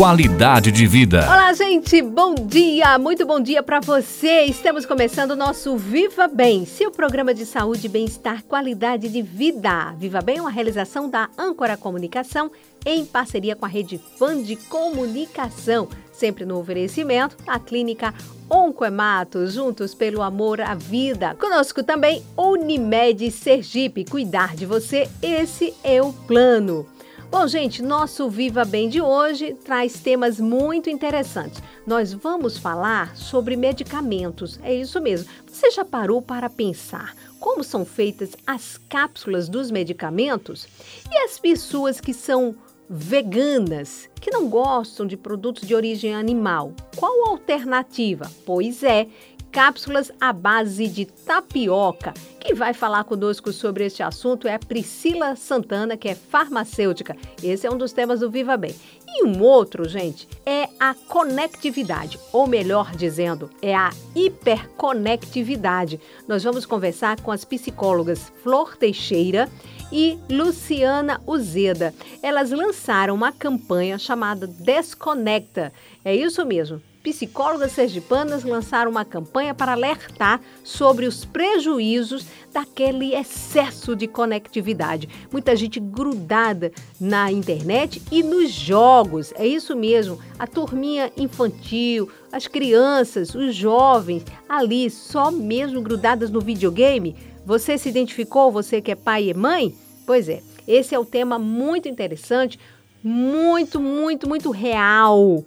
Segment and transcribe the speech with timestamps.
[0.00, 1.26] qualidade de vida.
[1.26, 4.44] Olá, gente, bom dia, muito bom dia para você.
[4.44, 9.94] Estamos começando o nosso Viva Bem, seu programa de saúde, bem-estar, qualidade de vida.
[9.98, 12.50] Viva Bem é uma realização da Âncora Comunicação
[12.86, 18.14] em parceria com a Rede Fã de Comunicação, sempre no oferecimento da Clínica
[18.48, 21.34] Oncoemato, juntos pelo amor à vida.
[21.34, 26.86] Conosco também Unimed Sergipe, cuidar de você, esse é o plano.
[27.30, 31.62] Bom, gente, nosso Viva Bem de hoje traz temas muito interessantes.
[31.86, 34.58] Nós vamos falar sobre medicamentos.
[34.64, 35.30] É isso mesmo.
[35.46, 40.66] Você já parou para pensar como são feitas as cápsulas dos medicamentos?
[41.08, 42.56] E as pessoas que são
[42.92, 48.28] veganas, que não gostam de produtos de origem animal, qual a alternativa?
[48.44, 49.06] Pois é,
[49.50, 52.14] cápsulas à base de tapioca.
[52.40, 57.16] Quem vai falar conosco sobre este assunto é a Priscila Santana, que é farmacêutica.
[57.42, 58.74] Esse é um dos temas do Viva Bem.
[59.06, 66.00] E um outro, gente, é a conectividade, ou melhor dizendo, é a hiperconectividade.
[66.28, 69.48] Nós vamos conversar com as psicólogas Flor Teixeira
[69.92, 71.92] e Luciana Uzeda.
[72.22, 75.72] Elas lançaram uma campanha chamada Desconecta.
[76.04, 83.96] É isso mesmo psicólogas sergipanas lançaram uma campanha para alertar sobre os prejuízos daquele excesso
[83.96, 85.08] de conectividade.
[85.32, 86.70] Muita gente grudada
[87.00, 89.32] na internet e nos jogos.
[89.36, 96.40] É isso mesmo, a turminha infantil, as crianças, os jovens ali só mesmo grudadas no
[96.40, 97.16] videogame.
[97.46, 99.74] Você se identificou, você que é pai e mãe?
[100.06, 102.58] Pois é, esse é o tema muito interessante,
[103.02, 105.44] muito, muito, muito real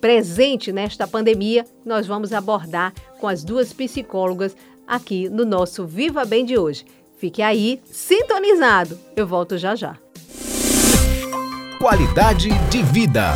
[0.00, 4.56] presente nesta pandemia, nós vamos abordar com as duas psicólogas
[4.86, 6.84] aqui no nosso Viva Bem de hoje.
[7.18, 8.98] Fique aí, sintonizado.
[9.14, 9.96] Eu volto já já.
[11.78, 13.30] Qualidade de vida.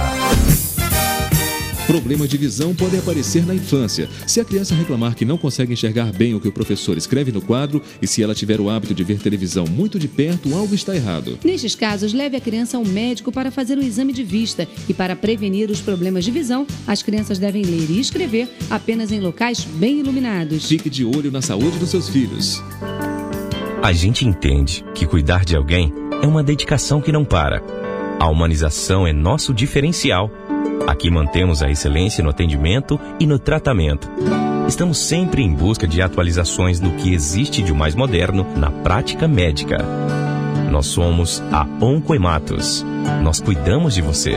[1.95, 4.09] Problemas de visão podem aparecer na infância.
[4.27, 7.41] Se a criança reclamar que não consegue enxergar bem o que o professor escreve no
[7.41, 10.93] quadro e se ela tiver o hábito de ver televisão muito de perto, algo está
[10.93, 11.39] errado.
[11.45, 15.15] Nestes casos, leve a criança ao médico para fazer um exame de vista e para
[15.15, 20.01] prevenir os problemas de visão, as crianças devem ler e escrever apenas em locais bem
[20.01, 20.67] iluminados.
[20.67, 22.61] Fique de olho na saúde dos seus filhos.
[23.81, 27.63] A gente entende que cuidar de alguém é uma dedicação que não para.
[28.19, 30.31] A humanização é nosso diferencial
[30.87, 34.11] Aqui mantemos a excelência no atendimento e no tratamento.
[34.69, 39.79] Estamos sempre em busca de atualizações no que existe de mais moderno na prática médica.
[40.71, 42.85] Nós somos a Oncoematos.
[43.23, 44.37] Nós cuidamos de você.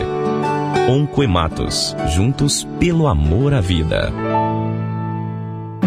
[0.90, 4.12] Oncoematos, juntos pelo amor à vida.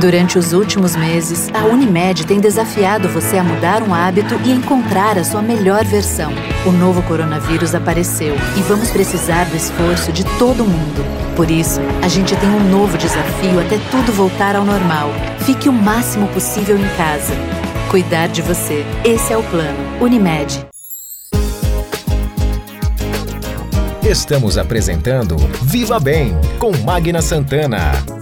[0.01, 5.19] Durante os últimos meses, a Unimed tem desafiado você a mudar um hábito e encontrar
[5.19, 6.33] a sua melhor versão.
[6.65, 11.05] O novo coronavírus apareceu e vamos precisar do esforço de todo mundo.
[11.37, 15.11] Por isso, a gente tem um novo desafio até tudo voltar ao normal.
[15.41, 17.35] Fique o máximo possível em casa.
[17.91, 18.87] Cuidar de você.
[19.05, 19.79] Esse é o plano.
[20.01, 20.67] Unimed.
[24.03, 28.20] Estamos apresentando Viva Bem com Magna Santana.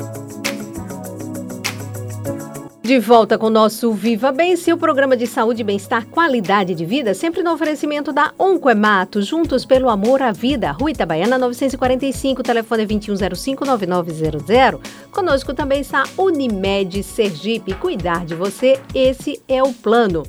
[2.89, 7.13] De volta com o nosso Viva Bem, seu programa de saúde, bem-estar, qualidade de vida,
[7.13, 10.73] sempre no oferecimento da Oncoemato, juntos pelo amor à vida.
[10.73, 14.81] Rua Itabaiana 945, telefone 2105-9900.
[15.13, 17.75] Conosco também está Unimed Sergipe.
[17.75, 20.23] Cuidar de você, esse é o plano.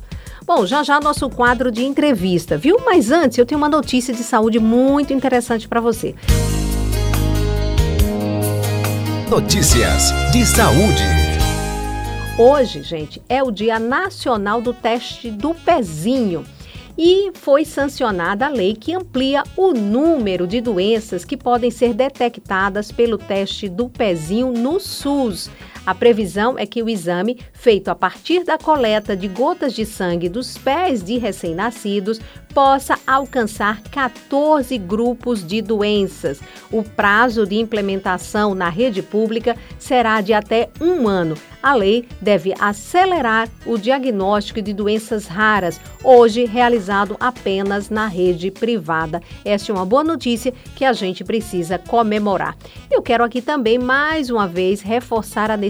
[0.44, 2.76] Bom, já já nosso quadro de entrevista, viu?
[2.84, 6.14] Mas antes eu tenho uma notícia de saúde muito interessante para você.
[9.30, 11.19] Notícias de saúde.
[12.42, 16.42] Hoje, gente, é o Dia Nacional do Teste do Pezinho
[16.96, 22.90] e foi sancionada a lei que amplia o número de doenças que podem ser detectadas
[22.90, 25.50] pelo teste do pezinho no SUS.
[25.86, 30.28] A previsão é que o exame, feito a partir da coleta de gotas de sangue
[30.28, 32.20] dos pés de recém-nascidos,
[32.52, 36.40] possa alcançar 14 grupos de doenças.
[36.70, 41.36] O prazo de implementação na rede pública será de até um ano.
[41.62, 49.22] A lei deve acelerar o diagnóstico de doenças raras, hoje realizado apenas na rede privada.
[49.44, 52.56] Essa é uma boa notícia que a gente precisa comemorar.
[52.90, 55.69] Eu quero aqui também, mais uma vez, reforçar a necessidade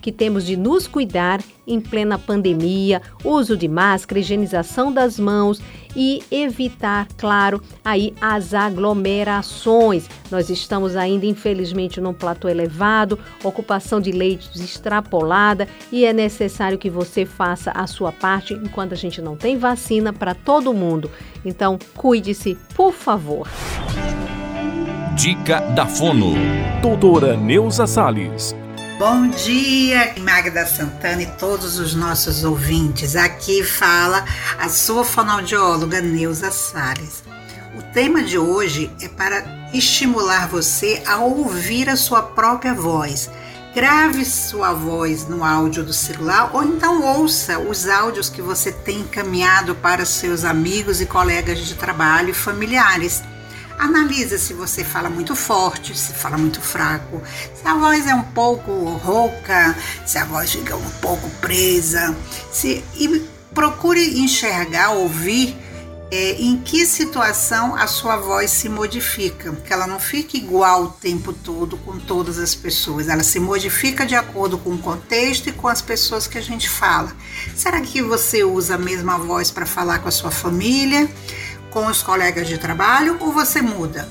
[0.00, 5.60] que temos de nos cuidar em plena pandemia, uso de máscara, higienização das mãos
[5.96, 10.08] e evitar, claro, aí as aglomerações.
[10.30, 16.90] Nós estamos ainda, infelizmente, num platô elevado, ocupação de leitos extrapolada e é necessário que
[16.90, 21.10] você faça a sua parte enquanto a gente não tem vacina para todo mundo.
[21.44, 23.48] Então, cuide-se, por favor.
[25.14, 26.34] Dica da Fono.
[26.82, 28.54] Doutora Neuza Salles.
[28.98, 33.16] Bom dia, Magda Santana e todos os nossos ouvintes.
[33.16, 34.24] Aqui fala
[34.56, 37.24] a sua fonoaudióloga Neuza Salles.
[37.76, 43.28] O tema de hoje é para estimular você a ouvir a sua própria voz.
[43.74, 49.00] Grave sua voz no áudio do celular ou então ouça os áudios que você tem
[49.00, 53.24] encaminhado para seus amigos e colegas de trabalho e familiares.
[53.78, 57.22] Analisa se você fala muito forte, se fala muito fraco,
[57.54, 59.76] se a voz é um pouco rouca,
[60.06, 62.16] se a voz fica um pouco presa,
[62.52, 65.56] se, e procure enxergar, ouvir
[66.10, 70.88] é, em que situação a sua voz se modifica, que ela não fica igual o
[70.88, 75.52] tempo todo com todas as pessoas, ela se modifica de acordo com o contexto e
[75.52, 77.12] com as pessoas que a gente fala.
[77.56, 81.10] Será que você usa a mesma voz para falar com a sua família?
[81.74, 84.08] Com os colegas de trabalho ou você muda?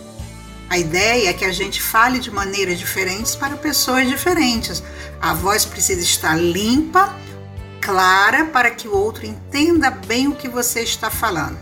[0.69, 4.83] A ideia é que a gente fale de maneiras diferentes para pessoas diferentes.
[5.21, 7.15] A voz precisa estar limpa,
[7.79, 11.57] clara, para que o outro entenda bem o que você está falando.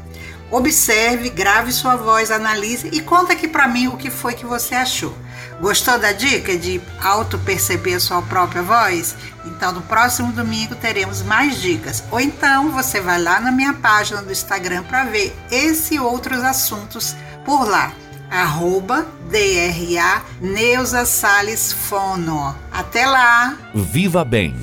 [0.49, 4.73] Observe, grave sua voz, analise e conta aqui para mim o que foi que você
[4.73, 5.15] achou.
[5.61, 9.15] Gostou da dica de auto-perceber a sua própria voz?
[9.45, 12.03] Então, no próximo domingo teremos mais dicas.
[12.11, 16.43] Ou então você vai lá na minha página do Instagram para ver esse e outros
[16.43, 17.93] assuntos por lá.
[18.29, 22.55] Arroba DRA Neuza Salles Fono.
[22.71, 23.57] Até lá!
[23.73, 24.55] Viva Bem.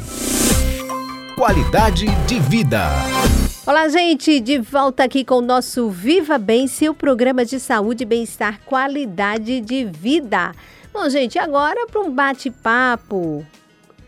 [1.34, 2.88] Qualidade de vida.
[3.66, 8.58] Olá, gente, de volta aqui com o nosso Viva Bem, seu programa de saúde, bem-estar,
[8.64, 10.52] qualidade de vida.
[10.92, 13.46] Bom, gente, agora para um bate-papo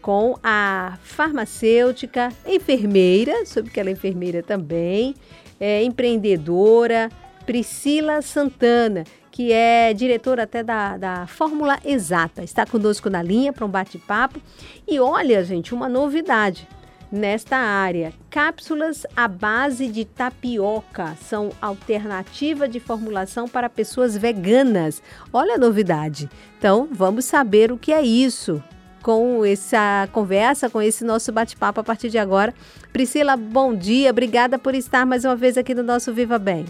[0.00, 5.14] com a farmacêutica, enfermeira, soube que ela é enfermeira também,
[5.58, 7.10] é, empreendedora,
[7.44, 12.42] Priscila Santana, que é diretora até da, da Fórmula Exata.
[12.42, 14.40] Está conosco na linha para um bate-papo.
[14.86, 16.66] E olha, gente, uma novidade
[17.10, 18.12] nesta área.
[18.30, 25.02] Cápsulas à base de tapioca são alternativa de formulação para pessoas veganas.
[25.32, 26.28] Olha a novidade.
[26.58, 28.62] Então, vamos saber o que é isso
[29.02, 32.54] com essa conversa, com esse nosso bate-papo a partir de agora.
[32.92, 34.10] Priscila, bom dia.
[34.10, 36.66] Obrigada por estar mais uma vez aqui no nosso Viva Bem.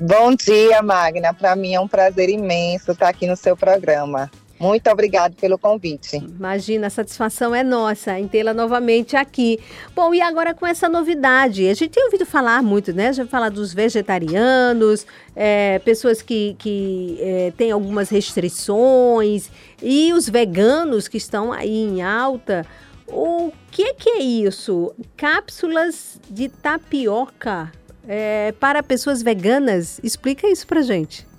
[0.00, 1.32] Bom dia, Magna.
[1.32, 4.30] Para mim é um prazer imenso estar aqui no seu programa.
[4.62, 6.18] Muito obrigado pelo convite.
[6.18, 9.58] Imagina, a satisfação é nossa em tê-la novamente aqui.
[9.92, 13.12] Bom, e agora com essa novidade, a gente tem ouvido falar muito, né?
[13.12, 15.04] Já falar dos vegetarianos,
[15.34, 19.50] é, pessoas que, que é, têm algumas restrições
[19.82, 22.64] e os veganos que estão aí em alta.
[23.08, 24.94] O que, que é isso?
[25.16, 27.72] Cápsulas de tapioca
[28.06, 29.98] é, para pessoas veganas?
[30.04, 31.31] Explica isso pra gente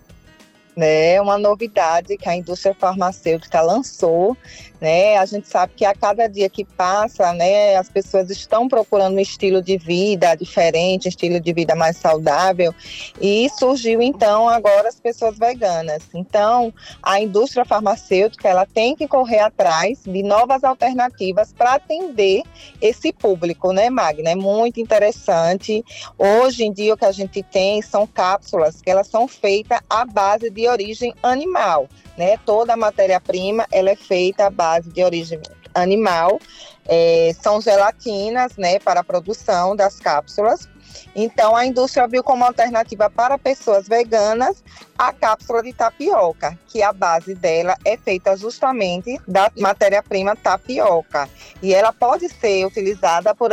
[0.75, 1.19] né?
[1.21, 4.37] Uma novidade que a indústria farmacêutica lançou,
[4.83, 5.15] né?
[5.18, 9.19] A gente sabe que a cada dia que passa, né, as pessoas estão procurando um
[9.19, 12.75] estilo de vida diferente, um estilo de vida mais saudável,
[13.22, 16.03] e surgiu então agora as pessoas veganas.
[16.13, 22.43] Então, a indústria farmacêutica, ela tem que correr atrás de novas alternativas para atender
[22.81, 24.31] esse público, né, Magna?
[24.31, 25.81] É muito interessante.
[26.17, 30.03] Hoje em dia o que a gente tem são cápsulas que elas são feitas à
[30.03, 32.38] base de origem animal, né?
[32.46, 35.39] Toda a matéria-prima ela é feita à base de origem
[35.74, 36.39] animal.
[36.86, 40.67] É, são gelatinas, né, para a produção das cápsulas.
[41.15, 44.63] Então, a indústria viu como alternativa para pessoas veganas
[44.98, 51.29] a cápsula de tapioca, que a base dela é feita justamente da matéria-prima tapioca.
[51.62, 53.51] E ela pode ser utilizada por,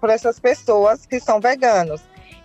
[0.00, 2.00] por essas pessoas que são veganos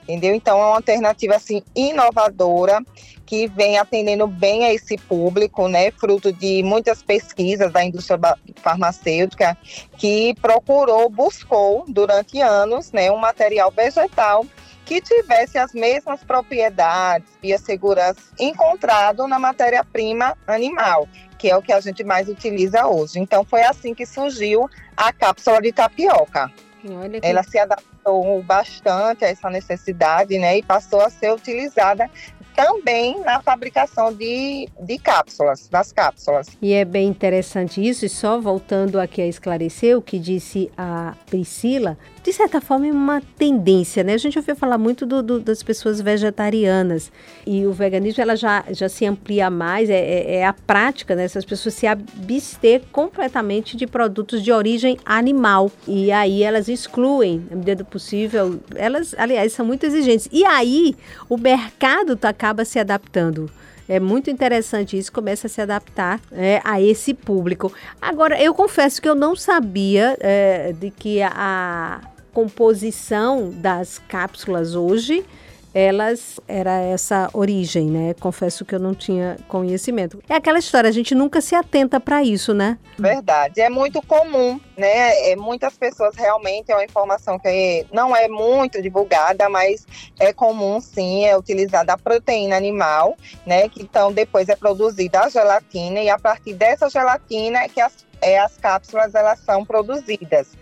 [0.10, 0.34] entendeu?
[0.34, 2.82] Então é uma alternativa assim inovadora
[3.26, 8.20] que vem atendendo bem a esse público, né, fruto de muitas pesquisas da indústria
[8.56, 9.56] farmacêutica
[9.98, 14.44] que procurou, buscou durante anos, né, um material vegetal
[14.84, 21.62] que tivesse as mesmas propriedades e a segurança encontrado na matéria-prima animal, que é o
[21.62, 23.20] que a gente mais utiliza hoje.
[23.20, 26.52] Então foi assim que surgiu a cápsula de tapioca.
[26.82, 26.88] Que...
[27.22, 32.10] Ela se adaptou bastante a essa necessidade, né, e passou a ser utilizada
[32.56, 36.48] também na fabricação de, de cápsulas, das cápsulas.
[36.62, 41.16] E é bem interessante isso, e só voltando aqui a esclarecer o que disse a
[41.30, 41.98] Priscila,
[42.30, 44.14] de certa forma é uma tendência, né?
[44.14, 47.12] A gente ouviu falar muito do, do, das pessoas vegetarianas
[47.46, 51.24] e o veganismo ela já, já se amplia mais, é, é, é a prática, né?
[51.24, 57.56] Essas pessoas se abster completamente de produtos de origem animal e aí elas excluem, na
[57.56, 60.30] medida do possível, elas, aliás, são muito exigentes.
[60.32, 60.96] E aí
[61.28, 63.50] o mercado tá, acaba se adaptando.
[63.88, 67.74] É muito interessante isso, começa a se adaptar é, a esse público.
[68.00, 72.00] Agora, eu confesso que eu não sabia é, de que a
[72.40, 75.26] composição das cápsulas hoje
[75.72, 78.16] elas era essa origem, né?
[78.20, 80.20] Confesso que eu não tinha conhecimento.
[80.28, 82.80] É aquela história, a gente nunca se atenta para isso, né?
[82.98, 85.30] Verdade, é muito comum, né?
[85.30, 89.86] É, muitas pessoas realmente é uma informação que não é muito divulgada, mas
[90.20, 93.16] é comum sim, é utilizada a proteína animal,
[93.46, 93.70] né?
[93.70, 97.94] Que então depois é produzida a gelatina e a partir dessa gelatina é que as,
[98.22, 100.58] é, as cápsulas elas são produzidas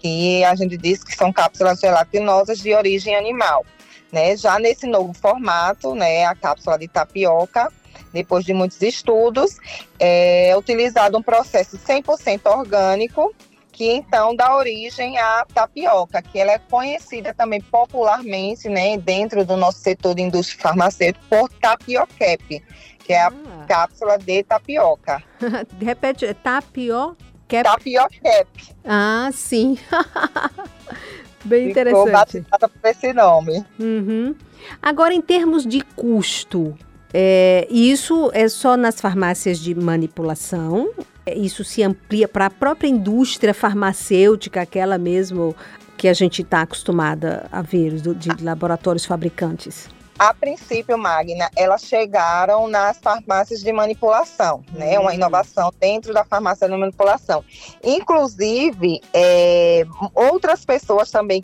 [0.00, 3.64] que a gente diz que são cápsulas gelatinosas de origem animal.
[4.10, 4.36] Né?
[4.36, 7.70] Já nesse novo formato, né, a cápsula de tapioca,
[8.12, 9.56] depois de muitos estudos,
[9.98, 13.32] é utilizado um processo 100% orgânico,
[13.70, 19.56] que então dá origem à tapioca, que ela é conhecida também popularmente, né, dentro do
[19.56, 22.62] nosso setor de indústria farmacêutica, por tapioquep,
[23.04, 23.64] que é a ah.
[23.68, 25.22] cápsula de tapioca.
[25.80, 26.34] Repete, é
[27.50, 28.08] tapioca?
[28.08, 28.48] Tapioquep.
[28.84, 29.78] Ah, sim.
[31.44, 32.46] Bem Ficou interessante.
[32.80, 33.64] por esse nome.
[33.78, 34.34] Uhum.
[34.82, 36.76] Agora, em termos de custo,
[37.12, 40.90] é, isso é só nas farmácias de manipulação?
[41.24, 45.56] É, isso se amplia para a própria indústria farmacêutica, aquela mesmo
[45.96, 49.88] que a gente está acostumada a ver de laboratórios fabricantes?
[50.20, 54.98] A princípio, Magna, elas chegaram nas farmácias de manipulação, né?
[54.98, 55.14] Uma hum.
[55.14, 57.42] inovação dentro da farmácia de manipulação.
[57.82, 59.82] Inclusive, é,
[60.14, 61.42] outras pessoas também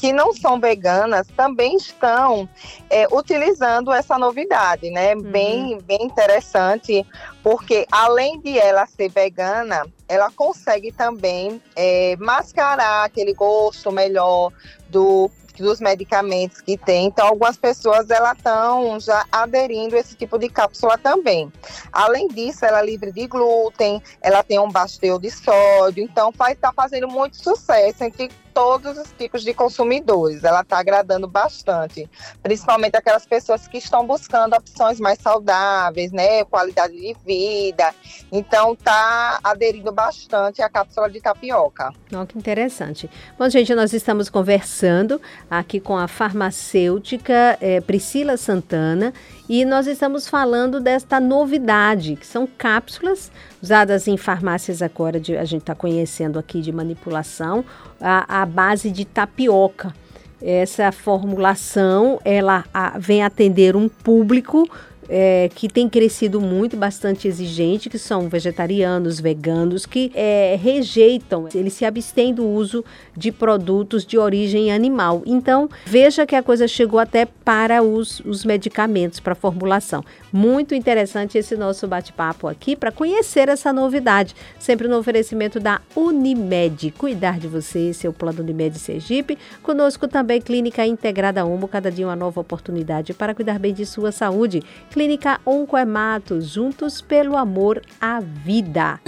[0.00, 2.48] que não são veganas também estão
[2.90, 5.14] é, utilizando essa novidade, né?
[5.14, 5.22] Uhum.
[5.22, 7.06] Bem, bem interessante,
[7.44, 14.50] porque além de ela ser vegana, ela consegue também é, mascarar aquele gosto melhor
[14.88, 15.30] do
[15.62, 17.06] dos medicamentos que tem.
[17.06, 21.52] Então, algumas pessoas elas estão já aderindo a esse tipo de cápsula também.
[21.92, 26.32] Além disso, ela é livre de glúten, ela tem um baixo teor de sódio, então
[26.48, 30.42] está fazendo muito sucesso entre todos os tipos de consumidores.
[30.42, 32.08] Ela está agradando bastante,
[32.42, 37.94] principalmente aquelas pessoas que estão buscando opções mais saudáveis, né, qualidade de vida.
[38.32, 41.92] Então está aderindo bastante à cápsula de tapioca.
[42.14, 43.10] Oh, que interessante.
[43.38, 45.20] Bom, gente, nós estamos conversando
[45.50, 49.12] aqui com a farmacêutica é, Priscila Santana
[49.48, 53.30] e nós estamos falando desta novidade, que são cápsulas
[53.62, 57.64] usadas em farmácias agora, de, a gente está conhecendo aqui de manipulação,
[58.00, 59.94] a, a base de tapioca.
[60.42, 64.68] Essa formulação, ela a, vem atender um público
[65.08, 71.72] é, que tem crescido muito, bastante exigente, que são vegetarianos, veganos, que é, rejeitam, eles
[71.72, 72.84] se abstêm do uso
[73.16, 75.22] de produtos de origem animal.
[75.26, 80.04] Então, veja que a coisa chegou até para os, os medicamentos, para a formulação.
[80.32, 86.92] Muito interessante esse nosso bate-papo aqui para conhecer essa novidade, sempre no oferecimento da Unimed.
[86.92, 89.38] Cuidar de você, seu plano Unimed Sergipe.
[89.62, 94.12] Conosco também Clínica Integrada Homo, cada dia uma nova oportunidade para cuidar bem de sua
[94.12, 94.62] saúde.
[94.96, 98.98] Clínica Oncoematos, juntos pelo amor à vida.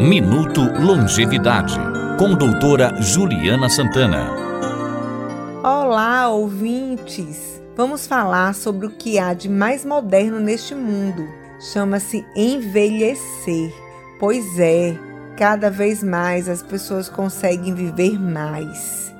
[0.00, 1.74] Minuto Longevidade,
[2.16, 4.30] com doutora Juliana Santana.
[5.64, 7.60] Olá, ouvintes!
[7.76, 11.28] Vamos falar sobre o que há de mais moderno neste mundo.
[11.72, 13.74] Chama-se envelhecer.
[14.20, 14.96] Pois é,
[15.36, 19.12] cada vez mais as pessoas conseguem viver mais.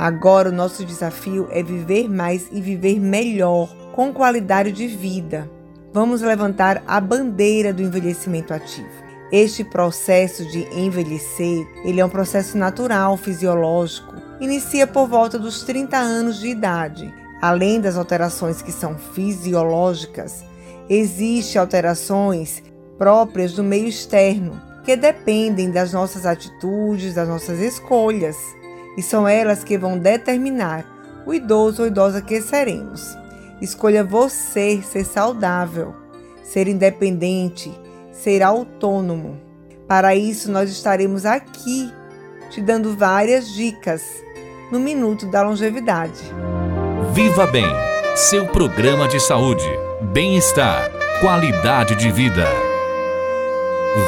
[0.00, 5.46] Agora o nosso desafio é viver mais e viver melhor, com qualidade de vida.
[5.92, 8.88] Vamos levantar a bandeira do envelhecimento ativo.
[9.30, 14.14] Este processo de envelhecer, ele é um processo natural, fisiológico.
[14.40, 17.12] Inicia por volta dos 30 anos de idade.
[17.42, 20.42] Além das alterações que são fisiológicas,
[20.88, 22.62] existem alterações
[22.96, 28.38] próprias do meio externo, que dependem das nossas atitudes, das nossas escolhas
[28.96, 30.84] e são elas que vão determinar
[31.26, 33.16] o idoso ou idosa que seremos.
[33.60, 35.94] Escolha você ser saudável,
[36.42, 37.70] ser independente,
[38.12, 39.38] ser autônomo.
[39.86, 41.92] Para isso, nós estaremos aqui
[42.50, 44.02] te dando várias dicas
[44.70, 46.20] no Minuto da Longevidade.
[47.12, 47.66] Viva Bem,
[48.14, 49.68] seu programa de saúde,
[50.12, 52.46] bem-estar, qualidade de vida.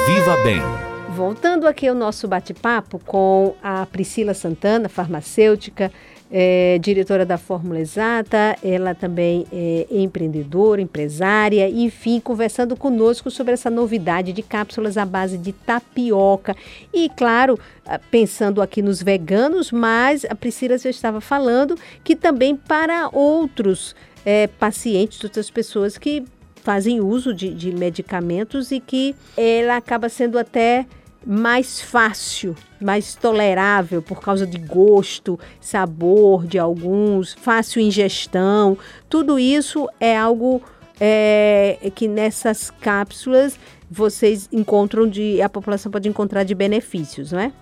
[0.07, 0.92] Viva Bem.
[1.15, 5.93] Voltando aqui ao nosso bate-papo com a Priscila Santana, farmacêutica,
[6.31, 13.69] é, diretora da Fórmula Exata, ela também é empreendedora, empresária, enfim, conversando conosco sobre essa
[13.69, 16.57] novidade de cápsulas à base de tapioca.
[16.95, 22.57] E, claro, ah, pensando aqui nos veganos, mas a Priscila já estava falando que também
[22.57, 26.25] para outros é, pacientes, outras pessoas que
[26.63, 30.87] fazem uso de, de medicamentos e que ela acaba sendo até
[31.27, 38.77] mais fácil, mais tolerável por causa de gosto, sabor de alguns, fácil ingestão.
[39.09, 40.63] Tudo isso é algo
[41.01, 43.59] é, que nessas cápsulas
[43.91, 45.43] vocês encontram de.
[45.43, 47.53] a população pode encontrar de benefícios, não é?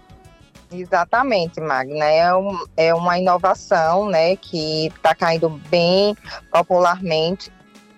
[0.73, 2.05] Exatamente, Magna.
[2.05, 6.17] É, um, é uma inovação né, que está caindo bem
[6.53, 7.51] popularmente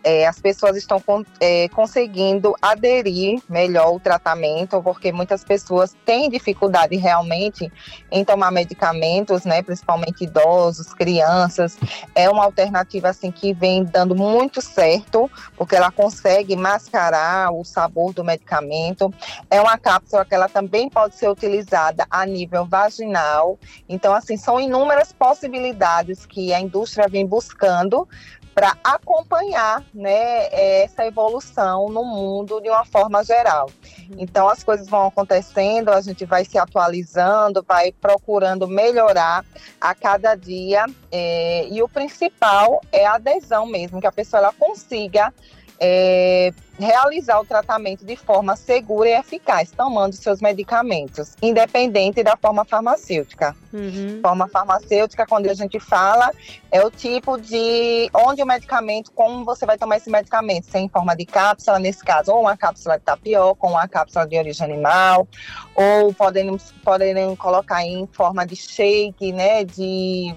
[0.05, 6.29] é, as pessoas estão con é, conseguindo aderir melhor ao tratamento, porque muitas pessoas têm
[6.29, 7.71] dificuldade realmente
[8.11, 11.77] em tomar medicamentos, né, principalmente idosos, crianças.
[12.15, 18.13] É uma alternativa assim que vem dando muito certo, porque ela consegue mascarar o sabor
[18.13, 19.13] do medicamento.
[19.51, 23.59] É uma cápsula que ela também pode ser utilizada a nível vaginal.
[23.89, 28.09] Então, assim, são inúmeras possibilidades que a indústria vem buscando
[28.55, 30.49] para acompanhar né,
[30.83, 33.71] essa evolução no mundo de uma forma geral.
[34.11, 34.17] Uhum.
[34.19, 39.45] Então, as coisas vão acontecendo, a gente vai se atualizando, vai procurando melhorar
[39.81, 44.53] a cada dia, é, e o principal é a adesão mesmo, que a pessoa ela
[44.53, 45.33] consiga
[45.85, 52.65] é, realizar o tratamento de forma segura e eficaz, tomando seus medicamentos, independente da forma
[52.65, 53.57] farmacêutica.
[53.73, 54.21] Uhum.
[54.23, 56.31] Forma farmacêutica, quando a gente fala,
[56.71, 60.81] é o tipo de onde o medicamento, como você vai tomar esse medicamento, se é
[60.81, 64.39] em forma de cápsula, nesse caso, ou uma cápsula de tapioca, ou uma cápsula de
[64.39, 65.27] origem animal,
[65.75, 70.33] ou podem, podem colocar em forma de shake, né, de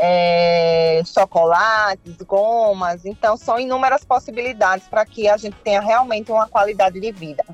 [0.00, 3.04] é, chocolates, gomas.
[3.04, 7.44] Então, são inúmeras possibilidades para que a gente tenha realmente uma qualidade de vida.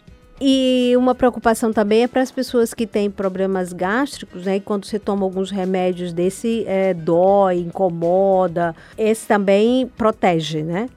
[0.41, 4.57] E uma preocupação também é para as pessoas que têm problemas gástricos, né?
[4.57, 8.77] E quando você toma alguns remédios desse, é, dói, incomoda.
[8.99, 10.91] Esse também protege, né?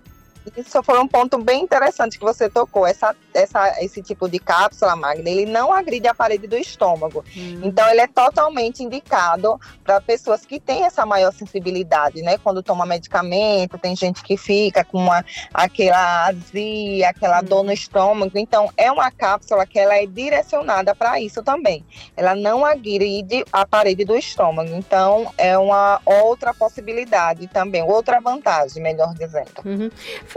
[0.57, 2.85] Isso foi um ponto bem interessante que você tocou.
[2.85, 7.23] Essa, essa, esse tipo de cápsula, Magna, ele não agride a parede do estômago.
[7.35, 7.61] Hum.
[7.63, 12.37] Então, ele é totalmente indicado para pessoas que têm essa maior sensibilidade, né?
[12.37, 17.45] Quando toma medicamento, tem gente que fica com uma, aquela azia, aquela hum.
[17.45, 18.37] dor no estômago.
[18.37, 21.85] Então, é uma cápsula que ela é direcionada para isso também.
[22.15, 24.69] Ela não agride a parede do estômago.
[24.73, 29.61] Então, é uma outra possibilidade também, outra vantagem, melhor dizendo.
[29.65, 29.89] Uhum.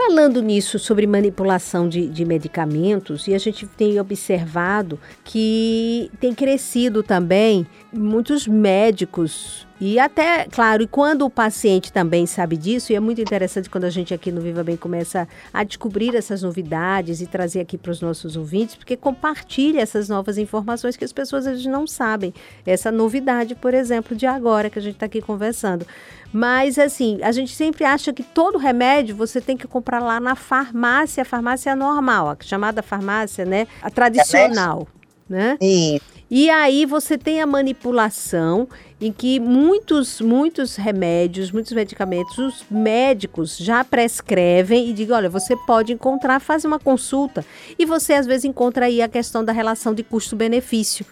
[0.05, 7.01] Falando nisso sobre manipulação de, de medicamentos, e a gente tem observado que tem crescido
[7.01, 12.99] também muitos médicos e até, claro, e quando o paciente também sabe disso, e é
[12.99, 17.27] muito interessante quando a gente aqui no Viva Bem começa a descobrir essas novidades e
[17.27, 21.53] trazer aqui para os nossos ouvintes, porque compartilha essas novas informações que as pessoas às
[21.53, 22.33] vezes não sabem.
[22.65, 25.85] Essa novidade, por exemplo, de agora que a gente está aqui conversando.
[26.31, 30.35] Mas, assim, a gente sempre acha que todo remédio você tem que comprar lá na
[30.35, 33.67] farmácia, a farmácia normal, a chamada farmácia, né?
[33.81, 34.87] A tradicional,
[35.29, 35.57] né?
[35.61, 36.12] Isso.
[36.35, 38.67] E aí você tem a manipulação
[38.99, 45.55] em que muitos, muitos remédios, muitos medicamentos, os médicos já prescrevem e digam, olha, você
[45.55, 47.45] pode encontrar, faz uma consulta.
[47.77, 51.05] E você às vezes encontra aí a questão da relação de custo-benefício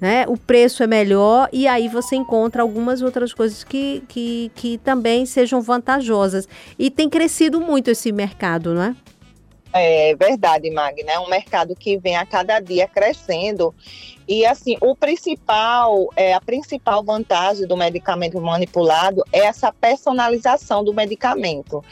[0.00, 0.24] né?
[0.28, 5.26] O preço é melhor e aí você encontra algumas outras coisas que, que, que também
[5.26, 6.48] sejam vantajosas.
[6.78, 8.96] E tem crescido muito esse mercado, não é?
[9.72, 11.12] É verdade, Magna.
[11.12, 13.74] É um mercado que vem a cada dia crescendo.
[14.28, 20.92] E assim, o principal, é, a principal vantagem do medicamento manipulado é essa personalização do
[20.92, 21.82] medicamento.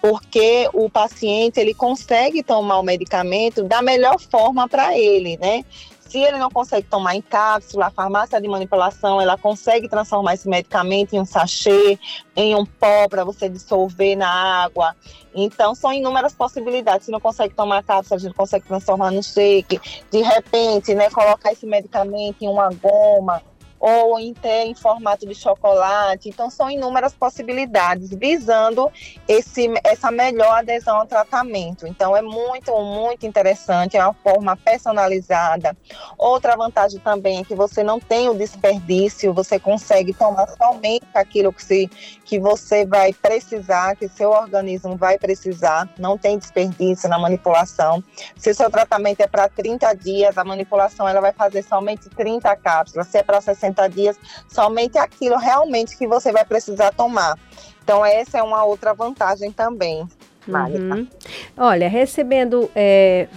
[0.00, 5.64] Porque o paciente ele consegue tomar o medicamento da melhor forma para ele, né?
[6.12, 10.46] Se ele não consegue tomar em cápsula, a farmácia de manipulação ela consegue transformar esse
[10.46, 11.98] medicamento em um sachê,
[12.36, 14.94] em um pó para você dissolver na água.
[15.34, 17.06] Então, são inúmeras possibilidades.
[17.06, 19.80] Se não consegue tomar cápsula, a gente consegue transformar no shake.
[20.10, 23.40] De repente, né, colocar esse medicamento em uma goma
[23.82, 26.28] ou em ter em formato de chocolate.
[26.28, 28.88] Então, são inúmeras possibilidades visando
[29.26, 31.84] esse, essa melhor adesão ao tratamento.
[31.84, 35.76] Então, é muito, muito interessante, é uma forma personalizada.
[36.16, 41.52] Outra vantagem também é que você não tem o desperdício, você consegue tomar somente aquilo
[41.52, 41.90] que, se,
[42.24, 48.00] que você vai precisar, que seu organismo vai precisar, não tem desperdício na manipulação.
[48.36, 52.54] Se o seu tratamento é para 30 dias, a manipulação ela vai fazer somente 30
[52.54, 53.08] cápsulas.
[53.08, 54.16] Se é para 60 dias,
[54.48, 57.38] somente aquilo realmente que você vai precisar tomar.
[57.82, 60.06] Então, essa é uma outra vantagem também.
[60.46, 61.06] Uhum.
[61.56, 63.28] Olha, recebendo é,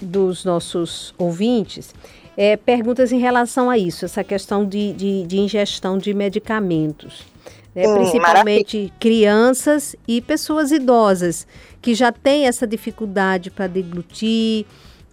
[0.00, 1.94] dos nossos ouvintes
[2.36, 7.26] é, perguntas em relação a isso, essa questão de, de, de ingestão de medicamentos.
[7.74, 7.86] Né?
[7.86, 8.92] Hum, principalmente maravilha.
[8.98, 11.46] crianças e pessoas idosas
[11.80, 14.66] que já têm essa dificuldade para deglutir,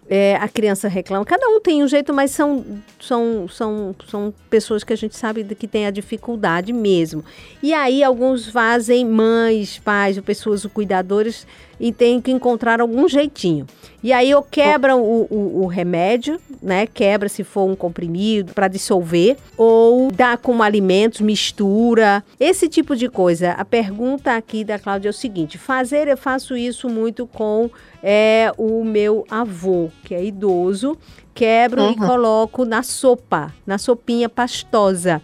[0.08, 1.24] é, a criança reclama.
[1.24, 2.64] Cada um tem um jeito, mas são,
[2.98, 7.22] são, são, são pessoas que a gente sabe que tem a dificuldade mesmo.
[7.62, 11.46] E aí alguns fazem mães, pais ou pessoas, cuidadores,
[11.80, 13.66] e tem que encontrar algum jeitinho.
[14.02, 16.86] E aí ou quebram o, o, o remédio, né?
[16.86, 23.08] Quebra se for um comprimido para dissolver, ou dá como alimentos, mistura, esse tipo de
[23.08, 23.52] coisa.
[23.52, 27.68] A pergunta aqui da Cláudia é o seguinte: fazer, eu faço isso muito com
[28.02, 30.96] é, o meu avô, que é idoso,
[31.34, 31.92] quebro uhum.
[31.92, 35.20] e coloco na sopa, na sopinha pastosa.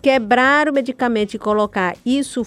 [0.00, 2.46] Quebrar o medicamento e colocar isso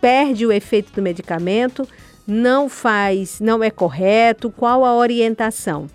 [0.00, 1.86] perde o efeito do medicamento
[2.28, 4.50] não faz, não é correto?
[4.50, 5.88] Qual a orientação?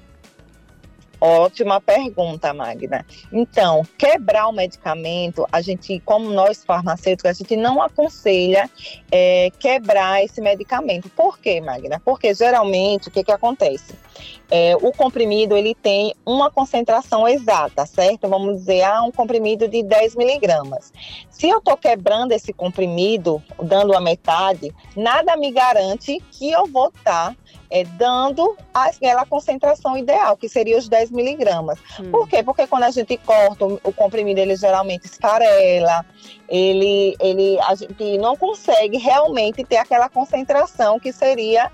[1.21, 3.05] Ótima pergunta, Magna.
[3.31, 8.69] Então, quebrar o medicamento, a gente, como nós farmacêuticos, a gente não aconselha
[9.09, 11.09] é, quebrar esse medicamento.
[11.09, 12.01] Por quê, Magna?
[12.03, 13.93] Porque geralmente o que, que acontece?
[14.49, 18.27] É, o comprimido ele tem uma concentração exata, certo?
[18.27, 20.91] Vamos dizer, ah, um comprimido de 10 miligramas.
[21.29, 26.87] Se eu estou quebrando esse comprimido, dando a metade, nada me garante que eu vou
[26.87, 27.35] estar tá
[27.73, 31.79] é, dando aquela concentração ideal, que seria os 10 miligramas.
[31.99, 32.11] Hum.
[32.11, 32.43] Por quê?
[32.43, 36.05] Porque quando a gente corta o, o comprimido, ele geralmente esfarela,
[36.47, 41.71] ele, ele, a gente não consegue realmente ter aquela concentração que seria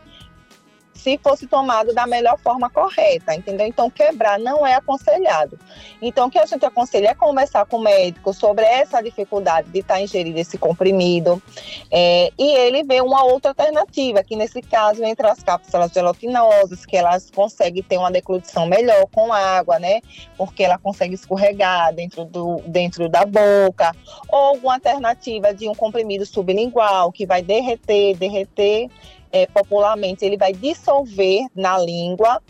[0.99, 3.65] se fosse tomado da melhor forma correta, entendeu?
[3.65, 5.57] Então, quebrar não é aconselhado.
[6.01, 9.79] Então, o que a gente aconselha é conversar com o médico sobre essa dificuldade de
[9.79, 11.41] estar tá ingerindo esse comprimido
[11.89, 16.97] é, e ele vê uma outra alternativa, que nesse caso, entre as cápsulas gelatinosas, que
[16.97, 20.01] elas conseguem ter uma decluição melhor com água, né?
[20.37, 23.95] Porque ela consegue escorregar dentro, do, dentro da boca,
[24.27, 28.89] ou alguma alternativa de um comprimido sublingual, que vai derreter, derreter
[29.31, 32.41] é, popularmente, ele vai dissolver na língua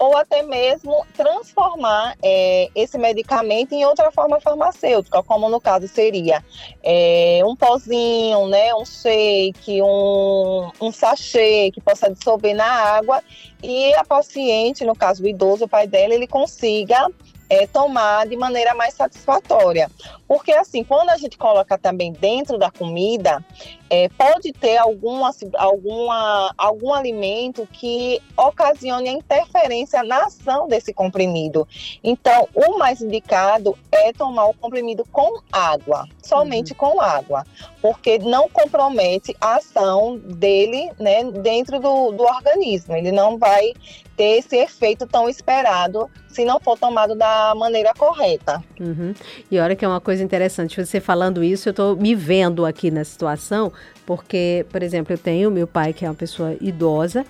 [0.00, 6.42] ou até mesmo transformar é, esse medicamento em outra forma farmacêutica, como no caso seria
[6.82, 13.22] é, um pozinho, né, um shake, um, um sachê que possa dissolver na água
[13.62, 17.06] e a paciente, no caso o idoso, o pai dela, ele consiga
[17.50, 19.90] é, tomar de maneira mais satisfatória.
[20.28, 23.44] Porque, assim, quando a gente coloca também dentro da comida,
[23.90, 31.66] é, pode ter alguma, alguma, algum alimento que ocasione a interferência na ação desse comprimido.
[32.04, 36.78] Então, o mais indicado é tomar o comprimido com água, somente uhum.
[36.78, 37.44] com água,
[37.82, 42.94] porque não compromete a ação dele né, dentro do, do organismo.
[42.94, 43.72] Ele não vai
[44.20, 48.62] ter esse efeito tão esperado se não for tomado da maneira correta.
[48.78, 49.14] Uhum.
[49.50, 52.90] E olha que é uma coisa interessante, você falando isso, eu estou me vendo aqui
[52.90, 53.72] na situação,
[54.04, 57.24] porque, por exemplo, eu tenho meu pai que é uma pessoa idosa,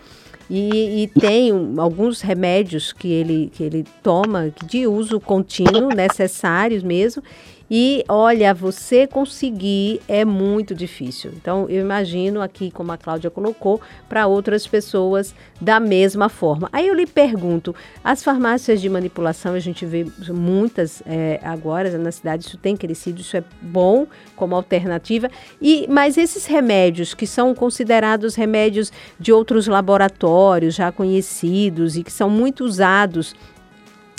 [0.52, 7.22] e, e, tem alguns remédios que ele, que ele toma de uso contínuo, necessários mesmo,
[7.70, 11.30] e olha, você conseguir é muito difícil.
[11.36, 16.68] Então, eu imagino aqui, como a Cláudia colocou, para outras pessoas da mesma forma.
[16.72, 22.10] Aí eu lhe pergunto: as farmácias de manipulação, a gente vê muitas é, agora na
[22.10, 25.30] cidade, isso tem crescido, isso é bom como alternativa.
[25.62, 32.12] E Mas esses remédios, que são considerados remédios de outros laboratórios já conhecidos e que
[32.12, 33.34] são muito usados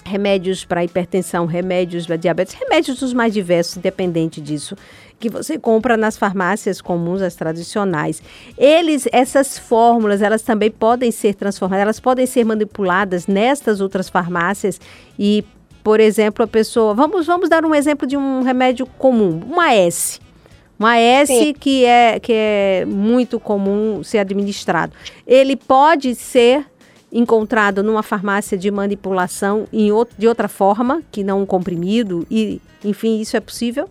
[0.04, 4.76] remédios para hipertensão, remédios para diabetes, remédios dos mais diversos, independente disso,
[5.20, 8.22] que você compra nas farmácias comuns, as tradicionais.
[8.58, 14.82] Eles, essas fórmulas, elas também podem ser transformadas, elas podem ser manipuladas nestas outras farmácias
[15.18, 15.46] e,
[15.84, 20.20] por exemplo, a pessoa, vamos, vamos dar um exemplo de um remédio comum, uma S.
[20.80, 24.94] Uma S que é, que é muito comum ser administrado.
[25.28, 26.66] Ele pode ser
[27.12, 32.62] encontrado numa farmácia de manipulação em outro, de outra forma, que não um comprimido, e,
[32.84, 33.90] enfim, isso é possível?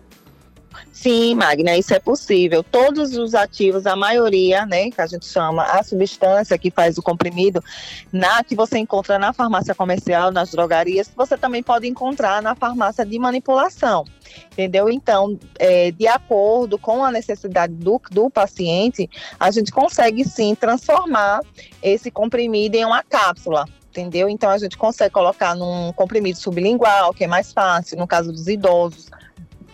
[0.91, 2.63] Sim, Magna, isso é possível.
[2.63, 7.01] Todos os ativos, a maioria, né, que a gente chama a substância que faz o
[7.01, 7.63] comprimido,
[8.11, 13.05] na que você encontra na farmácia comercial, nas drogarias, você também pode encontrar na farmácia
[13.05, 14.05] de manipulação.
[14.51, 14.89] Entendeu?
[14.89, 21.41] Então, é, de acordo com a necessidade do, do paciente, a gente consegue sim transformar
[21.81, 24.29] esse comprimido em uma cápsula entendeu?
[24.29, 28.47] Então a gente consegue colocar num comprimido sublingual, que é mais fácil, no caso dos
[28.47, 29.09] idosos,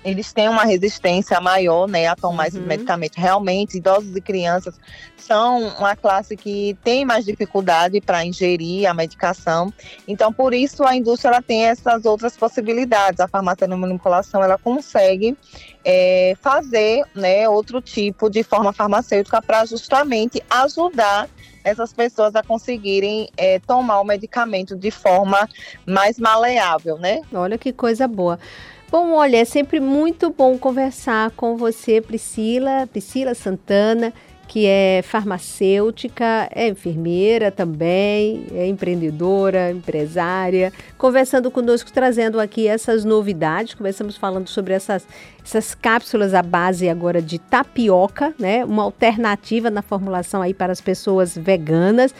[0.03, 2.47] eles têm uma resistência maior, né, a tomar uhum.
[2.47, 3.17] esses medicamentos.
[3.17, 4.79] Realmente, idosos e crianças
[5.17, 9.73] são uma classe que tem mais dificuldade para ingerir a medicação.
[10.07, 13.19] Então, por isso a indústria ela tem essas outras possibilidades.
[13.19, 15.37] A farmácia de manipulação ela consegue
[15.83, 21.29] é, fazer, né, outro tipo de forma farmacêutica para justamente ajudar
[21.63, 25.47] essas pessoas a conseguirem é, tomar o medicamento de forma
[25.85, 27.21] mais maleável, né?
[27.33, 28.39] Olha que coisa boa.
[28.89, 34.13] Bom, olha, é sempre muito bom conversar com você, Priscila, Priscila Santana,
[34.47, 43.73] que é farmacêutica, é enfermeira também, é empreendedora, empresária, conversando conosco, trazendo aqui essas novidades.
[43.73, 45.05] Começamos falando sobre essas,
[45.43, 48.63] essas cápsulas à base agora de tapioca, né?
[48.63, 52.15] Uma alternativa na formulação aí para as pessoas veganas,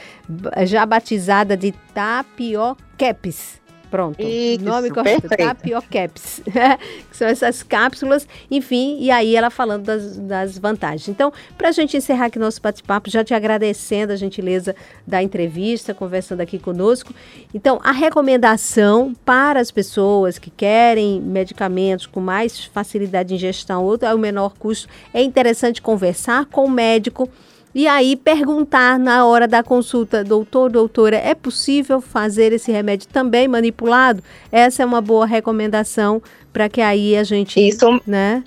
[0.66, 3.66] já batizada de tapiocaps.
[3.90, 4.22] Pronto.
[4.22, 6.42] Isso, nome correto, Tapiocaps.
[7.10, 11.08] que são essas cápsulas, enfim, e aí ela falando das, das vantagens.
[11.08, 15.94] Então, para a gente encerrar aqui nosso bate-papo, já te agradecendo a gentileza da entrevista,
[15.94, 17.14] conversando aqui conosco.
[17.54, 23.98] Então, a recomendação para as pessoas que querem medicamentos com mais facilidade de ingestão ou
[24.06, 27.30] ao menor custo, é interessante conversar com o médico
[27.74, 33.48] e aí perguntar na hora da consulta, doutor, doutora, é possível fazer esse remédio também
[33.48, 34.24] manipulado?
[34.52, 38.02] Essa é uma boa recomendação para que aí a gente, Isso.
[38.06, 38.44] né?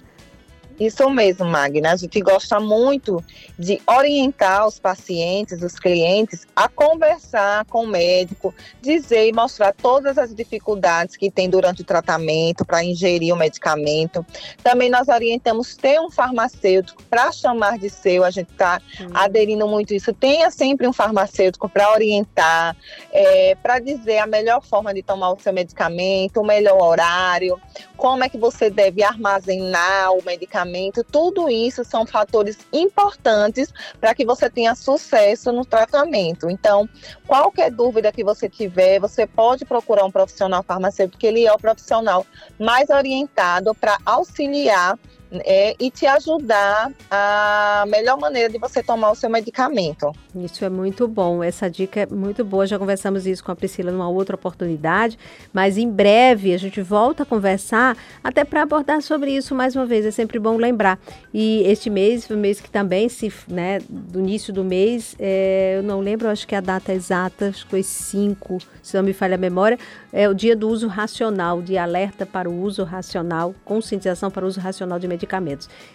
[0.81, 1.93] Isso mesmo, Magna.
[1.93, 3.23] A gente gosta muito
[3.59, 10.17] de orientar os pacientes, os clientes, a conversar com o médico, dizer e mostrar todas
[10.17, 14.25] as dificuldades que tem durante o tratamento para ingerir o medicamento.
[14.63, 18.25] Também nós orientamos ter um farmacêutico para chamar de seu.
[18.25, 19.11] A gente está hum.
[19.13, 20.15] aderindo muito isso.
[20.15, 22.75] Tenha sempre um farmacêutico para orientar,
[23.13, 27.61] é, para dizer a melhor forma de tomar o seu medicamento, o melhor horário,
[28.01, 30.70] como é que você deve armazenar o medicamento,
[31.11, 36.49] tudo isso são fatores importantes para que você tenha sucesso no tratamento.
[36.51, 36.89] Então,
[37.27, 41.59] qualquer dúvida que você tiver, você pode procurar um profissional farmacêutico, porque ele é o
[41.59, 42.27] profissional
[42.59, 44.99] mais orientado para auxiliar
[45.33, 50.13] é, e te ajudar a melhor maneira de você tomar o seu medicamento.
[50.35, 52.67] Isso é muito bom, essa dica é muito boa.
[52.67, 55.19] Já conversamos isso com a Priscila numa outra oportunidade,
[55.53, 59.87] mas em breve a gente volta a conversar até para abordar sobre isso mais uma
[59.87, 60.07] vez.
[60.07, 60.99] É sempre bom lembrar.
[61.33, 65.83] E este mês um mês que também, se, né, do início do mês, é, eu
[65.83, 69.35] não lembro, acho que a data exata, acho que foi 5, se não me falha
[69.35, 69.79] a memória,
[70.13, 74.49] é o dia do uso racional, de alerta para o uso racional, conscientização para o
[74.49, 75.20] uso racional de medicamentos.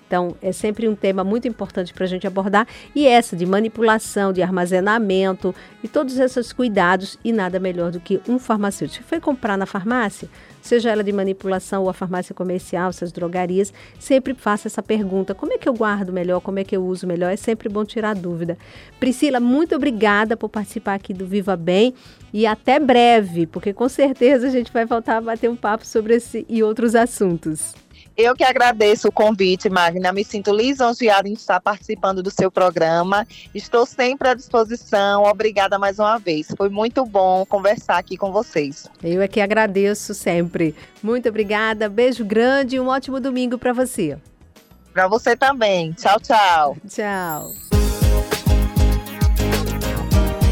[0.08, 4.32] Então, é sempre um tema muito importante para a gente abordar e essa de manipulação,
[4.32, 9.06] de armazenamento e todos esses cuidados e nada melhor do que um farmacêutico.
[9.08, 10.30] Foi comprar na farmácia?
[10.66, 15.54] seja ela de manipulação ou a farmácia comercial, essas drogarias, sempre faça essa pergunta: como
[15.54, 17.32] é que eu guardo melhor, como é que eu uso melhor?
[17.32, 18.58] É sempre bom tirar dúvida.
[19.00, 21.94] Priscila, muito obrigada por participar aqui do Viva Bem
[22.34, 26.16] e até breve, porque com certeza a gente vai voltar a bater um papo sobre
[26.16, 27.85] esse e outros assuntos.
[28.18, 30.14] Eu que agradeço o convite, Magna.
[30.14, 33.28] Me sinto lisonjeada em estar participando do seu programa.
[33.54, 35.24] Estou sempre à disposição.
[35.24, 36.48] Obrigada mais uma vez.
[36.56, 38.88] Foi muito bom conversar aqui com vocês.
[39.04, 40.74] Eu é que agradeço sempre.
[41.04, 41.90] Muito obrigada.
[41.90, 44.18] Beijo grande e um ótimo domingo para você.
[44.94, 45.92] Para você também.
[45.92, 46.78] Tchau, tchau.
[46.88, 47.52] Tchau.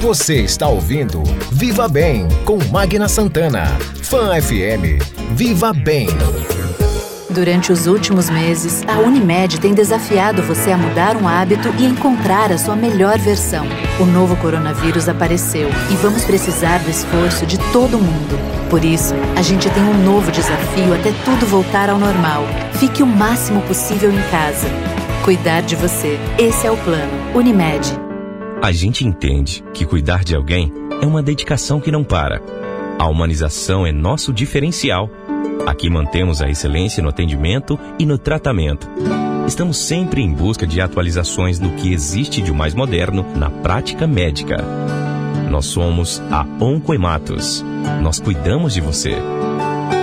[0.01, 3.65] Você está ouvindo Viva Bem com Magna Santana.
[4.01, 4.99] Fan FM.
[5.33, 6.07] Viva Bem.
[7.33, 12.51] Durante os últimos meses, a Unimed tem desafiado você a mudar um hábito e encontrar
[12.51, 13.65] a sua melhor versão.
[13.99, 18.37] O novo coronavírus apareceu e vamos precisar do esforço de todo mundo.
[18.69, 22.43] Por isso, a gente tem um novo desafio até tudo voltar ao normal.
[22.73, 24.67] Fique o máximo possível em casa.
[25.25, 26.19] Cuidar de você.
[26.37, 27.11] Esse é o plano.
[27.33, 27.99] Unimed.
[28.61, 32.62] A gente entende que cuidar de alguém é uma dedicação que não para.
[33.03, 35.09] A humanização é nosso diferencial
[35.65, 38.89] Aqui mantemos a excelência no atendimento e no tratamento.
[39.45, 44.63] Estamos sempre em busca de atualizações no que existe de mais moderno na prática médica.
[45.49, 47.63] Nós somos a Oncoematos.
[48.01, 49.15] Nós cuidamos de você.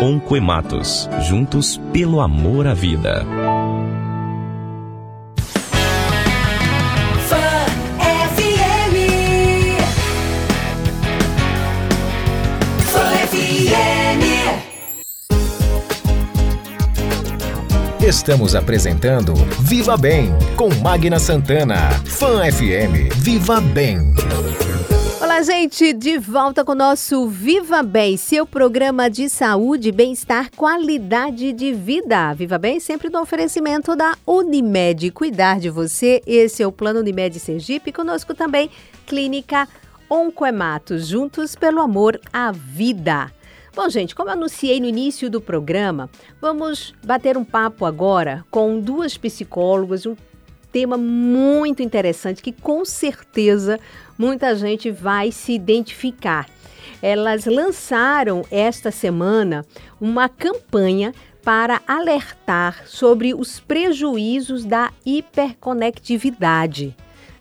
[0.03, 3.25] Oncoematos, juntos pelo amor à vida.
[18.31, 21.91] Estamos apresentando Viva Bem com Magna Santana.
[22.07, 23.13] Fã FM.
[23.17, 23.99] Viva Bem.
[25.21, 31.53] Olá, gente, de volta com o nosso Viva Bem, seu programa de saúde, bem-estar, qualidade
[31.53, 32.33] de vida.
[32.33, 35.11] Viva Bem sempre no oferecimento da Unimed.
[35.11, 37.91] Cuidar de você, esse é o Plano Unimed Sergipe.
[37.91, 38.71] Conosco também,
[39.09, 39.69] Clínica
[40.09, 43.29] Oncoematos, juntos pelo amor à vida.
[43.83, 49.17] Bom, gente, como anunciei no início do programa, vamos bater um papo agora com duas
[49.17, 50.15] psicólogas, um
[50.71, 53.81] tema muito interessante que com certeza
[54.19, 56.47] muita gente vai se identificar.
[57.01, 59.65] Elas lançaram esta semana
[59.99, 66.95] uma campanha para alertar sobre os prejuízos da hiperconectividade.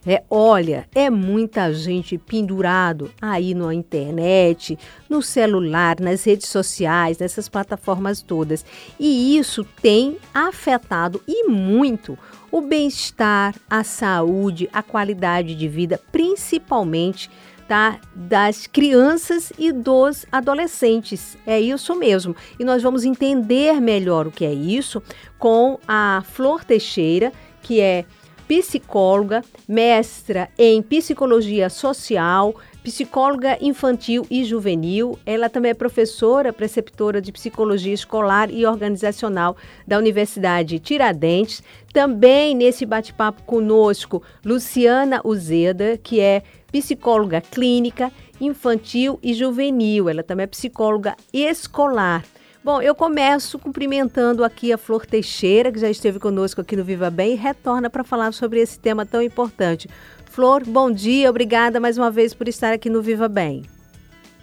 [0.06, 7.50] É, olha, é muita gente pendurado aí na internet, no celular, nas redes sociais, nessas
[7.50, 8.66] plataformas todas.
[8.98, 12.18] E isso tem afetado e muito
[12.52, 17.30] o bem-estar, a saúde, a qualidade de vida, principalmente
[17.68, 21.38] tá, das crianças e dos adolescentes.
[21.46, 22.36] É isso mesmo.
[22.58, 25.04] E nós vamos entender melhor o que é isso
[25.38, 27.32] com a Flor Teixeira,
[27.62, 28.06] que é
[28.50, 35.20] psicóloga, mestra em psicologia social, psicóloga infantil e juvenil.
[35.24, 41.62] Ela também é professora, preceptora de psicologia escolar e organizacional da Universidade Tiradentes.
[41.94, 50.10] Também nesse bate-papo conosco, Luciana Uzeda, que é psicóloga clínica, infantil e juvenil.
[50.10, 52.26] Ela também é psicóloga escolar.
[52.62, 57.10] Bom, eu começo cumprimentando aqui a Flor Teixeira, que já esteve conosco aqui no Viva
[57.10, 59.88] Bem, e retorna para falar sobre esse tema tão importante.
[60.26, 63.64] Flor, bom dia, obrigada mais uma vez por estar aqui no Viva Bem.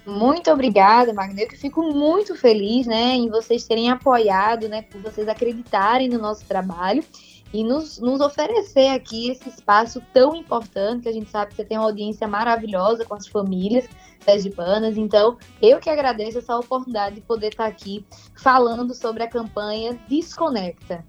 [0.06, 1.42] Muito obrigada, Magna.
[1.42, 6.18] Eu que fico muito feliz, né, em vocês terem apoiado, né, por vocês acreditarem no
[6.18, 7.04] nosso trabalho
[7.52, 11.64] e nos, nos oferecer aqui esse espaço tão importante, que a gente sabe que você
[11.64, 13.88] tem uma audiência maravilhosa com as famílias
[14.20, 14.96] sergipanas.
[14.96, 18.04] Então, eu que agradeço essa oportunidade de poder estar aqui
[18.34, 21.04] falando sobre a campanha Desconecta.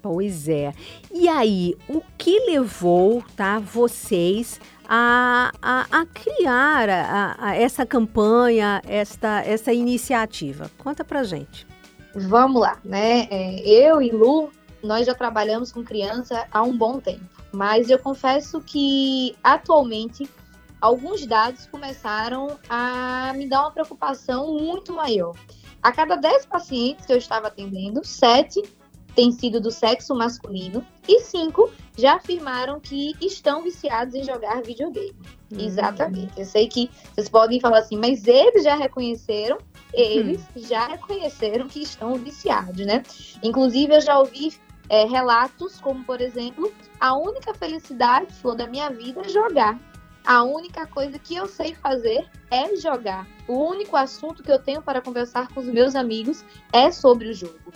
[0.00, 0.72] Pois é.
[1.12, 8.80] E aí, o que levou tá, vocês a, a, a criar a, a essa campanha,
[8.86, 10.70] esta, essa iniciativa?
[10.78, 11.66] Conta pra gente.
[12.14, 13.26] Vamos lá, né?
[13.30, 14.50] É, eu e Lu,
[14.82, 20.28] nós já trabalhamos com criança há um bom tempo, mas eu confesso que atualmente
[20.80, 25.34] alguns dados começaram a me dar uma preocupação muito maior.
[25.82, 28.62] A cada 10 pacientes que eu estava atendendo, 7
[29.14, 35.16] têm sido do sexo masculino e 5 já afirmaram que estão viciados em jogar videogame.
[35.52, 35.58] Hum.
[35.58, 36.38] Exatamente.
[36.38, 39.58] Eu sei que vocês podem falar assim, mas eles já reconheceram,
[39.92, 40.60] eles hum.
[40.60, 43.02] já reconheceram que estão viciados, né?
[43.42, 44.52] Inclusive, eu já ouvi
[44.88, 49.78] é, relatos como, por exemplo, a única felicidade flor da minha vida é jogar.
[50.24, 53.26] A única coisa que eu sei fazer é jogar.
[53.46, 57.34] O único assunto que eu tenho para conversar com os meus amigos é sobre o
[57.34, 57.72] jogo.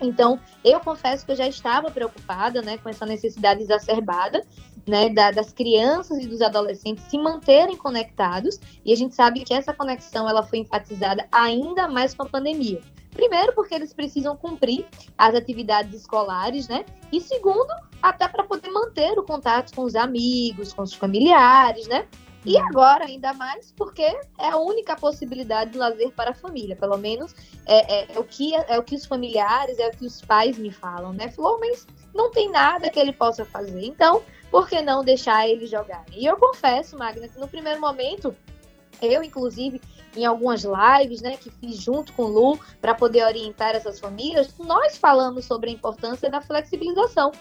[0.00, 4.44] Então, eu confesso que eu já estava preocupada né, com essa necessidade exacerbada
[4.86, 9.54] né, da, das crianças e dos adolescentes se manterem conectados, e a gente sabe que
[9.54, 12.80] essa conexão ela foi enfatizada ainda mais com a pandemia.
[13.16, 16.84] Primeiro, porque eles precisam cumprir as atividades escolares, né?
[17.10, 22.06] E segundo, até para poder manter o contato com os amigos, com os familiares, né?
[22.44, 22.68] E uhum.
[22.68, 26.76] agora, ainda mais, porque é a única possibilidade de lazer para a família.
[26.76, 27.34] Pelo menos
[27.66, 30.56] é, é, é, o, que, é o que os familiares, é o que os pais
[30.58, 31.30] me falam, né?
[31.30, 33.84] Falou, mas não tem nada que ele possa fazer.
[33.84, 36.04] Então, por que não deixar ele jogar?
[36.12, 38.36] E eu confesso, Magna, que no primeiro momento,
[39.02, 39.80] eu, inclusive,
[40.16, 44.54] em algumas lives, né, que fiz junto com o Lu para poder orientar essas famílias,
[44.58, 47.32] nós falamos sobre a importância da flexibilização.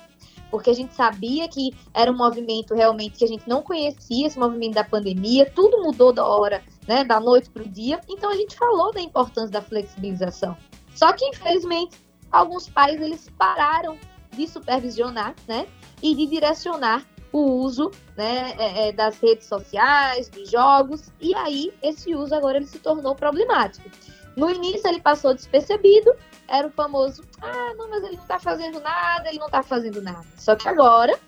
[0.52, 4.38] Porque a gente sabia que era um movimento realmente que a gente não conhecia, esse
[4.38, 8.00] movimento da pandemia, tudo mudou da hora, né, da noite para o dia.
[8.08, 10.56] Então a gente falou da importância da flexibilização.
[10.94, 11.98] Só que, infelizmente,
[12.32, 13.98] alguns pais eles pararam
[14.32, 15.68] de supervisionar, né,
[16.02, 21.74] e de direcionar o uso né, é, é, das redes sociais, dos jogos, e aí
[21.84, 23.90] esse uso agora ele se tornou problemático.
[24.38, 26.16] No início ele passou despercebido,
[26.48, 30.02] era o famoso, ah, não, mas ele não está fazendo nada, ele não está fazendo
[30.02, 30.26] nada.
[30.38, 31.20] Só que agora,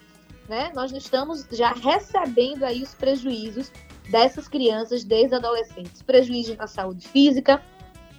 [0.47, 3.69] né, nós estamos já recebendo aí os prejuízos
[4.09, 6.01] dessas crianças desde adolescentes.
[6.01, 7.61] Prejuízo na saúde física.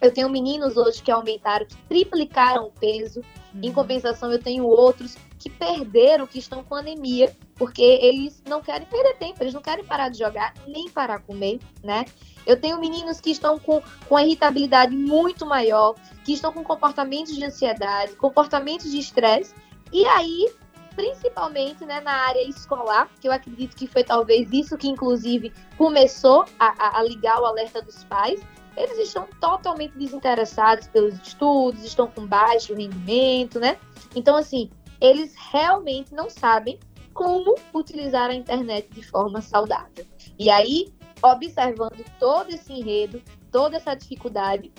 [0.01, 3.23] Eu tenho meninos hoje que aumentaram, que triplicaram o peso.
[3.63, 8.87] Em compensação, eu tenho outros que perderam, que estão com anemia, porque eles não querem
[8.87, 12.05] perder tempo, eles não querem parar de jogar, nem parar de comer, né?
[12.47, 15.95] Eu tenho meninos que estão com, com a irritabilidade muito maior,
[16.25, 19.55] que estão com comportamentos de ansiedade, comportamentos de estresse,
[19.93, 20.51] e aí,
[20.95, 26.45] principalmente né, na área escolar, que eu acredito que foi talvez isso que, inclusive, começou
[26.59, 28.41] a, a ligar o alerta dos pais,
[28.79, 33.77] eles estão totalmente desinteressados pelos estudos, estão com baixo rendimento, né?
[34.15, 34.71] Então, assim,
[35.01, 36.79] eles realmente não sabem
[37.13, 40.07] como utilizar a internet de forma saudável.
[40.39, 43.21] E aí, observando todo esse enredo,
[43.51, 44.73] toda essa dificuldade,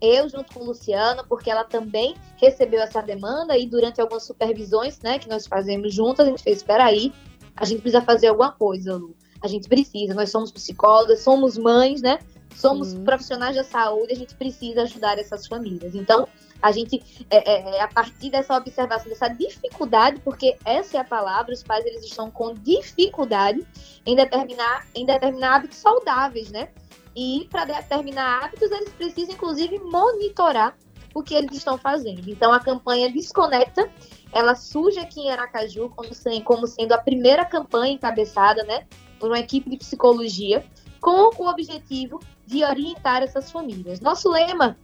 [0.00, 5.18] eu junto com Luciana, porque ela também recebeu essa demanda e durante algumas supervisões, né,
[5.18, 7.12] que nós fazemos juntas, a gente fez, espera aí,
[7.56, 9.14] a gente precisa fazer alguma coisa, Lu.
[9.40, 12.18] A gente precisa, nós somos psicólogas, somos mães, né?
[12.54, 13.04] Somos uhum.
[13.04, 15.94] profissionais da saúde, a gente precisa ajudar essas famílias.
[15.94, 16.28] Então,
[16.62, 21.04] a gente, é, é, é, a partir dessa observação, dessa dificuldade, porque essa é a
[21.04, 23.66] palavra, os pais eles estão com dificuldade
[24.06, 26.68] em determinar, em determinar hábitos saudáveis, né?
[27.16, 30.76] E para determinar hábitos, eles precisam, inclusive, monitorar
[31.14, 32.30] o que eles estão fazendo.
[32.30, 33.90] Então, a campanha Desconecta,
[34.32, 36.08] ela surge aqui em Aracaju como,
[36.44, 38.86] como sendo a primeira campanha encabeçada, né?
[39.18, 40.64] Por uma equipe de psicologia,
[41.02, 44.00] com o objetivo de orientar essas famílias.
[44.00, 44.78] Nosso lema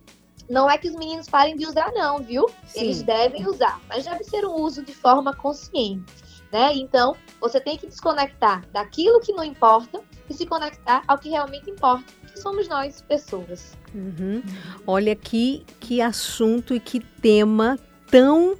[0.50, 2.46] não é que os meninos parem de usar, não, viu?
[2.66, 2.80] Sim.
[2.80, 6.12] Eles devem usar, mas deve ser um uso de forma consciente,
[6.52, 6.74] né?
[6.74, 11.70] Então, você tem que desconectar daquilo que não importa e se conectar ao que realmente
[11.70, 13.76] importa, que somos nós, pessoas.
[13.94, 14.42] Uhum.
[14.86, 17.78] Olha que, que assunto e que tema
[18.10, 18.56] tão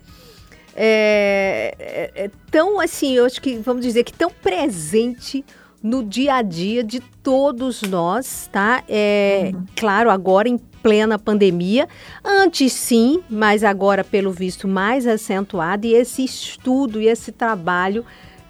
[0.81, 5.45] é, é, é, tão assim, eu acho que vamos dizer que tão presente
[5.83, 8.83] no dia a dia de todos nós, tá?
[8.89, 9.65] É, uhum.
[9.77, 11.89] Claro, agora em plena pandemia,
[12.25, 18.05] antes sim, mas agora pelo visto mais acentuado e esse estudo e esse trabalho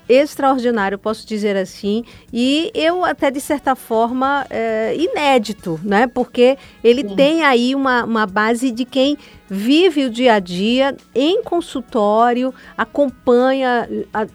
[0.09, 2.03] extraordinário, posso dizer assim,
[2.33, 6.07] e eu até de certa forma é, inédito, né?
[6.07, 7.15] Porque ele Sim.
[7.15, 9.19] tem aí uma, uma base de quem
[9.49, 13.89] vive o dia a dia em consultório, acompanha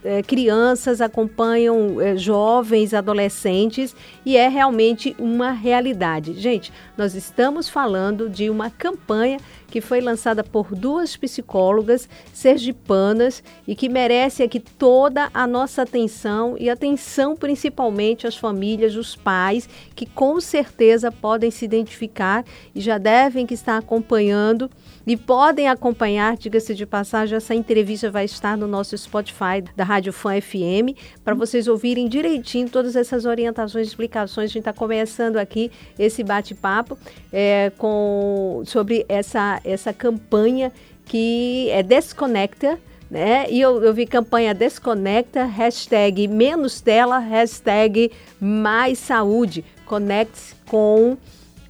[0.03, 3.95] é, crianças, acompanham é, jovens, adolescentes
[4.25, 6.33] e é realmente uma realidade.
[6.33, 9.37] Gente, nós estamos falando de uma campanha
[9.73, 16.55] que foi lançada por duas psicólogas sergipanas e que merece aqui toda a nossa atenção
[16.59, 22.45] e atenção principalmente às famílias, os pais, que com certeza podem se identificar
[22.75, 24.69] e já devem que estar acompanhando
[25.05, 30.13] e podem acompanhar, diga-se de passagem, essa entrevista vai estar no nosso Spotify da Rádio
[30.13, 34.45] Fã FM, para vocês ouvirem direitinho todas essas orientações, explicações.
[34.45, 36.97] A gente está começando aqui esse bate-papo
[37.31, 40.71] é, com sobre essa, essa campanha
[41.05, 42.79] que é Desconecta.
[43.11, 43.45] Né?
[43.49, 49.63] E eu, eu vi campanha Desconecta, hashtag menos tela, hashtag mais saúde.
[49.85, 51.17] Conecte com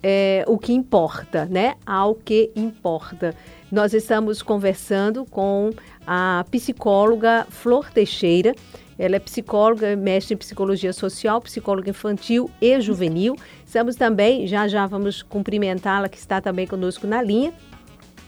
[0.03, 1.75] é, o que importa, né?
[1.85, 3.33] Ao que importa.
[3.71, 5.71] Nós estamos conversando com
[6.05, 8.53] a psicóloga Flor Teixeira.
[8.99, 13.35] Ela é psicóloga, mestre em psicologia social, psicóloga infantil e juvenil.
[13.65, 17.53] Estamos também, já já vamos cumprimentá-la, que está também conosco na linha,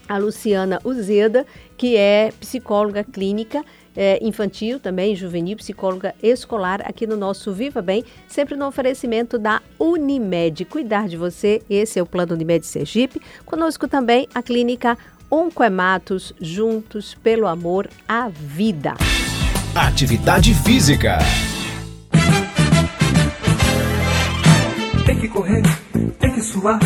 [0.08, 1.46] a Luciana Uzeda,
[1.76, 3.62] que é psicóloga clínica
[3.96, 9.62] é, infantil, também juvenil, psicóloga escolar, aqui no nosso Viva Bem, sempre no oferecimento da
[9.78, 10.64] Unimed.
[10.66, 13.20] Cuidar de você, esse é o Plano Unimed Sergipe.
[13.44, 14.96] Conosco também a clínica
[15.30, 18.94] Oncoematos, juntos pelo amor à vida.
[19.74, 21.18] Atividade física.
[25.04, 25.62] Tem que correr,
[26.18, 26.78] tem que suar,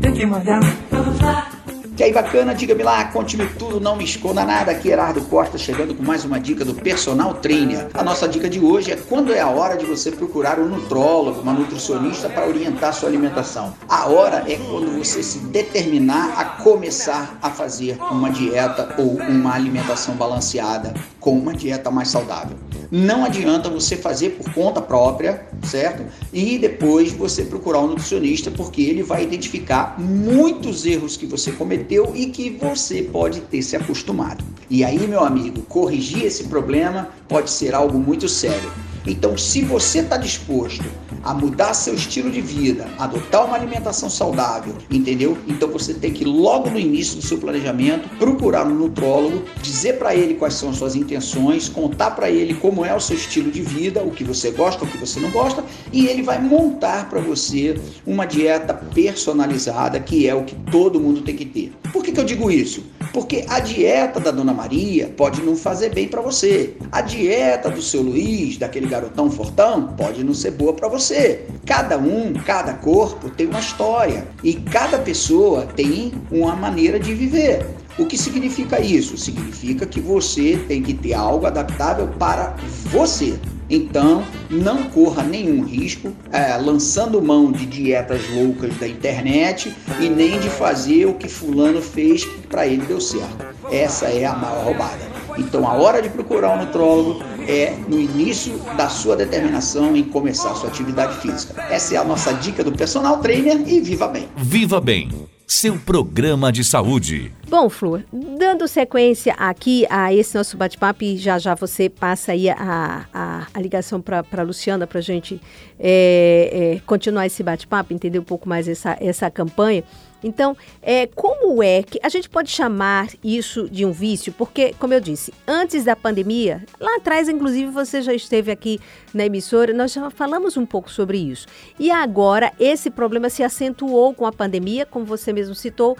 [0.00, 0.60] tem que malhar.
[0.90, 1.59] Vamos lá.
[2.00, 2.54] E aí, bacana?
[2.54, 4.72] Diga-me lá, conte-me tudo, não me esconda nada.
[4.72, 7.88] Aqui, Herardo Costa, chegando com mais uma dica do Personal Trainer.
[7.92, 11.42] A nossa dica de hoje é quando é a hora de você procurar um nutrólogo,
[11.42, 13.74] uma nutricionista para orientar sua alimentação.
[13.86, 19.52] A hora é quando você se determinar a começar a fazer uma dieta ou uma
[19.52, 22.56] alimentação balanceada com uma dieta mais saudável.
[22.90, 26.04] Não adianta você fazer por conta própria, certo?
[26.32, 32.12] E depois você procurar um nutricionista, porque ele vai identificar muitos erros que você cometeu
[32.14, 34.44] e que você pode ter se acostumado.
[34.68, 38.70] E aí, meu amigo, corrigir esse problema pode ser algo muito sério.
[39.06, 40.84] Então, se você está disposto
[41.22, 45.36] a mudar seu estilo de vida, adotar uma alimentação saudável, entendeu?
[45.46, 50.14] Então você tem que logo no início do seu planejamento procurar um nutrólogo, dizer para
[50.14, 53.62] ele quais são as suas intenções, contar para ele como é o seu estilo de
[53.62, 57.20] vida, o que você gosta, o que você não gosta, e ele vai montar para
[57.20, 61.72] você uma dieta personalizada, que é o que todo mundo tem que ter.
[61.92, 62.84] Por que, que eu digo isso?
[63.12, 66.76] Porque a dieta da Dona Maria pode não fazer bem para você.
[66.92, 71.46] A dieta do seu Luiz, daquele garotão fortão, pode não ser boa para você.
[71.66, 77.66] Cada um, cada corpo tem uma história e cada pessoa tem uma maneira de viver.
[77.98, 79.16] O que significa isso?
[79.16, 82.54] Significa que você tem que ter algo adaptável para
[82.86, 83.38] você.
[83.70, 90.40] Então, não corra nenhum risco é, lançando mão de dietas loucas da internet e nem
[90.40, 93.46] de fazer o que fulano fez que para ele deu certo.
[93.70, 95.08] Essa é a maior roubada.
[95.38, 100.54] Então, a hora de procurar um nutrólogo é no início da sua determinação em começar
[100.54, 101.62] sua atividade física.
[101.70, 104.28] Essa é a nossa dica do personal trainer e viva bem.
[104.36, 105.08] Viva bem
[105.50, 107.32] seu programa de saúde.
[107.48, 112.48] Bom, Flor, dando sequência aqui a esse nosso bate-papo, e já já você passa aí
[112.48, 115.40] a, a, a ligação para a Luciana para a gente
[115.76, 119.82] é, é, continuar esse bate-papo, entender um pouco mais essa, essa campanha.
[120.22, 124.32] Então, é, como é que a gente pode chamar isso de um vício?
[124.32, 128.80] Porque, como eu disse, antes da pandemia, lá atrás, inclusive, você já esteve aqui
[129.12, 131.46] na emissora, nós já falamos um pouco sobre isso.
[131.78, 135.96] E agora, esse problema se acentuou com a pandemia, como você mesmo citou,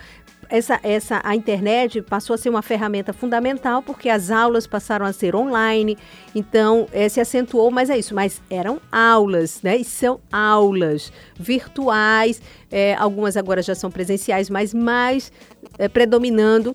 [0.51, 5.12] essa, essa, a internet passou a ser uma ferramenta fundamental porque as aulas passaram a
[5.12, 5.96] ser online,
[6.34, 9.76] então é, se acentuou, mas é isso, mas eram aulas, né?
[9.76, 15.32] E são aulas virtuais, é, algumas agora já são presenciais, mas mais
[15.78, 16.74] é, predominando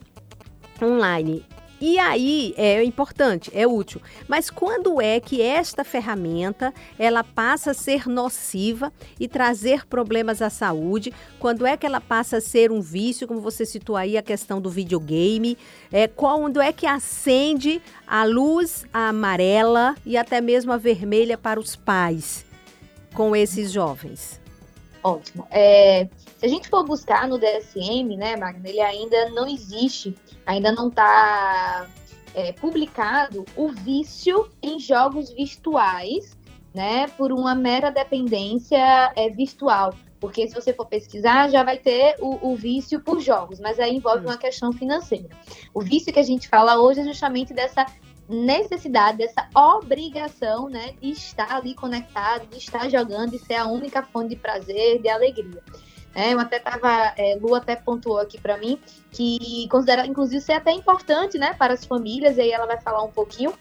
[0.82, 1.44] online.
[1.80, 4.02] E aí é importante, é útil.
[4.28, 10.50] Mas quando é que esta ferramenta ela passa a ser nociva e trazer problemas à
[10.50, 11.14] saúde?
[11.38, 14.62] Quando é que ela passa a ser um vício, como você citou aí a questão
[14.62, 15.58] do videogame?
[15.92, 21.76] É, quando é que acende a luz amarela e até mesmo a vermelha para os
[21.76, 22.46] pais
[23.14, 24.40] com esses jovens?
[25.04, 25.46] Ótimo.
[25.52, 26.08] É,
[26.38, 30.16] se a gente for buscar no DSM, né, Magna, ele ainda não existe
[30.46, 31.88] ainda não está
[32.34, 36.38] é, publicado o vício em jogos virtuais,
[36.74, 39.94] né, por uma mera dependência é, virtual.
[40.20, 43.96] Porque se você for pesquisar, já vai ter o, o vício por jogos, mas aí
[43.96, 44.30] envolve hum.
[44.30, 45.30] uma questão financeira.
[45.74, 47.86] O vício que a gente fala hoje é justamente dessa
[48.28, 54.02] necessidade, dessa obrigação, né, de estar ali conectado, de estar jogando e ser a única
[54.02, 55.62] fonte de prazer, de alegria.
[56.16, 58.80] É, eu até tava, é, Lu até pontuou aqui para mim
[59.12, 63.04] que considera, inclusive, ser até importante, né, para as famílias, e aí ela vai falar
[63.04, 63.54] um pouquinho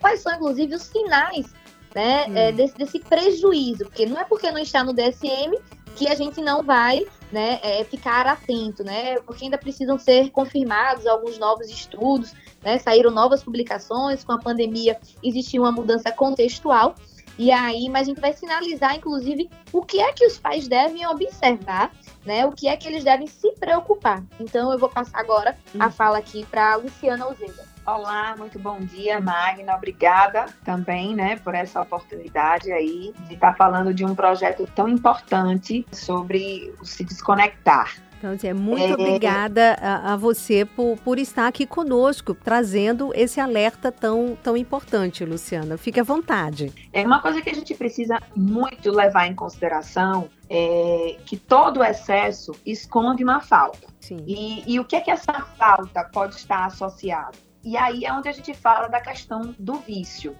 [0.00, 1.54] quais são, inclusive, os sinais,
[1.94, 2.36] né, hum.
[2.36, 5.56] é, desse, desse prejuízo, porque não é porque não está no DSM
[5.94, 11.06] que a gente não vai, né, é, ficar atento, né, porque ainda precisam ser confirmados
[11.06, 16.96] alguns novos estudos, né, saíram novas publicações, com a pandemia existiu uma mudança contextual,
[17.38, 21.06] e aí, mas a gente vai sinalizar, inclusive, o que é que os pais devem
[21.06, 21.90] observar,
[22.24, 22.46] né?
[22.46, 24.22] O que é que eles devem se preocupar.
[24.38, 25.90] Então, eu vou passar agora a hum.
[25.90, 27.74] fala aqui para a Luciana Alzeda.
[27.86, 29.74] Olá, muito bom dia, Magna.
[29.74, 35.86] Obrigada também, né, por essa oportunidade aí de estar falando de um projeto tão importante
[35.92, 37.94] sobre se desconectar.
[38.24, 38.94] Então, é muito é...
[38.94, 45.24] obrigada a, a, você por, por estar aqui conosco, trazendo esse alerta tão, tão importante,
[45.26, 45.76] Luciana.
[45.76, 46.72] Fique à vontade.
[46.90, 52.52] É uma coisa que a gente precisa muito levar em consideração é que todo excesso
[52.64, 53.88] esconde uma falta.
[54.00, 54.18] Sim.
[54.26, 57.36] E, e o que é que essa falta pode estar associada?
[57.62, 60.34] E aí é onde a gente fala da questão do vício.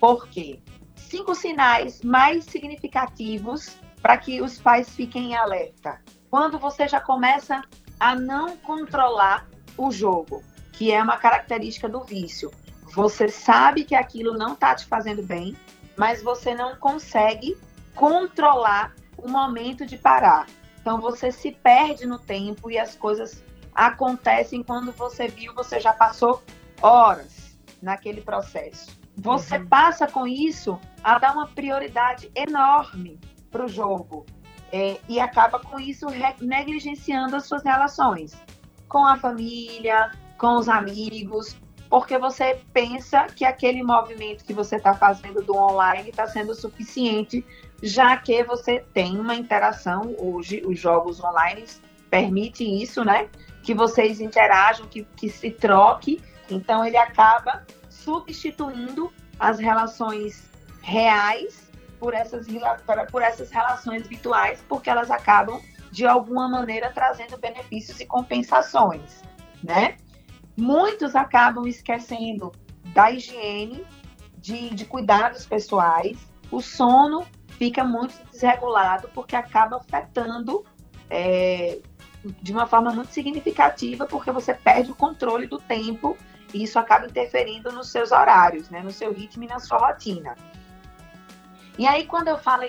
[0.00, 0.58] Por quê?
[0.96, 6.00] Cinco sinais mais significativos para que os pais fiquem em alerta
[6.30, 7.62] quando você já começa
[7.98, 12.50] a não controlar o jogo, que é uma característica do vício.
[12.94, 15.56] Você sabe que aquilo não está te fazendo bem,
[15.96, 17.56] mas você não consegue
[17.94, 20.46] controlar o momento de parar.
[20.80, 25.92] Então você se perde no tempo e as coisas acontecem quando você viu, você já
[25.92, 26.42] passou
[26.80, 28.98] horas naquele processo.
[29.16, 29.66] Você uhum.
[29.66, 33.18] passa com isso a dar uma prioridade enorme
[33.50, 34.24] para o jogo
[34.72, 36.06] é, e acaba com isso
[36.40, 38.36] negligenciando as suas relações
[38.88, 41.56] com a família, com os amigos,
[41.88, 47.44] porque você pensa que aquele movimento que você está fazendo do online está sendo suficiente,
[47.82, 50.14] já que você tem uma interação.
[50.18, 51.64] Hoje, os jogos online
[52.10, 53.28] permitem isso, né?
[53.62, 56.20] Que vocês interajam, que, que se troque.
[56.50, 60.50] Então, ele acaba substituindo as relações
[60.82, 61.67] reais
[61.98, 62.46] por essas,
[63.10, 69.22] por essas relações virtuais, porque elas acabam, de alguma maneira, trazendo benefícios e compensações,
[69.62, 69.96] né?
[70.56, 72.52] Muitos acabam esquecendo
[72.92, 73.86] da higiene,
[74.36, 76.18] de, de cuidados pessoais,
[76.50, 77.26] o sono
[77.58, 80.64] fica muito desregulado, porque acaba afetando
[81.10, 81.78] é,
[82.42, 86.16] de uma forma muito significativa, porque você perde o controle do tempo
[86.52, 90.34] e isso acaba interferindo nos seus horários, né, no seu ritmo e na sua rotina.
[91.78, 92.64] E aí, quando eu falo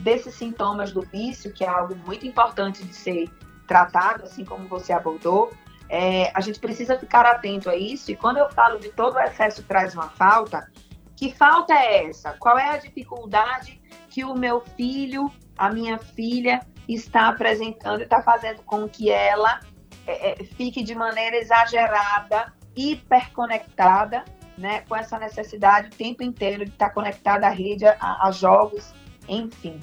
[0.00, 3.30] desses sintomas do vício, que é algo muito importante de ser
[3.66, 5.52] tratado, assim como você abordou,
[5.88, 8.10] é, a gente precisa ficar atento a isso.
[8.10, 10.70] E quando eu falo de todo o excesso traz uma falta,
[11.16, 12.32] que falta é essa?
[12.38, 18.22] Qual é a dificuldade que o meu filho, a minha filha está apresentando e está
[18.22, 19.60] fazendo com que ela
[20.06, 24.24] é, é, fique de maneira exagerada, hiperconectada,
[24.56, 28.92] né, com essa necessidade o tempo inteiro de estar conectada à rede, a, a jogos,
[29.28, 29.80] enfim.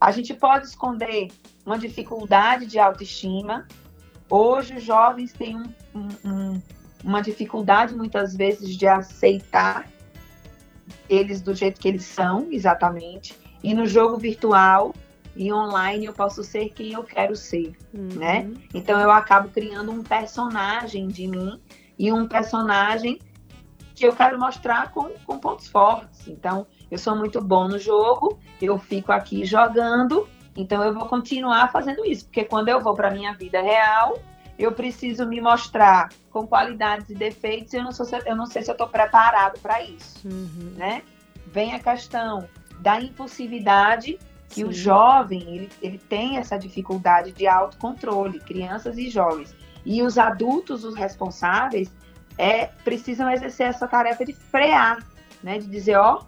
[0.00, 1.28] A gente pode esconder
[1.66, 3.66] uma dificuldade de autoestima.
[4.30, 6.62] Hoje os jovens têm um, um, um,
[7.02, 9.88] uma dificuldade muitas vezes de aceitar
[11.08, 13.36] eles do jeito que eles são, exatamente.
[13.62, 14.94] E no jogo virtual
[15.34, 18.08] e online eu posso ser quem eu quero ser, uhum.
[18.14, 18.50] né?
[18.74, 21.60] Então eu acabo criando um personagem de mim
[21.98, 23.20] e um personagem
[23.98, 26.28] que eu quero mostrar com, com pontos fortes.
[26.28, 31.70] Então eu sou muito bom no jogo, eu fico aqui jogando, então eu vou continuar
[31.70, 34.18] fazendo isso, porque quando eu vou para minha vida real,
[34.58, 38.70] eu preciso me mostrar com qualidades e defeitos, eu não, sou, eu não sei se
[38.70, 40.72] eu estou preparado para isso, uhum.
[40.76, 41.02] né?
[41.46, 42.48] Vem a questão
[42.80, 44.18] da impulsividade
[44.48, 44.64] que Sim.
[44.64, 49.54] o jovem ele, ele tem essa dificuldade de autocontrole, crianças e jovens.
[49.84, 51.92] E os adultos, os responsáveis,
[52.38, 55.04] é, precisam exercer essa tarefa de frear,
[55.42, 55.58] né?
[55.58, 56.22] De dizer, ó,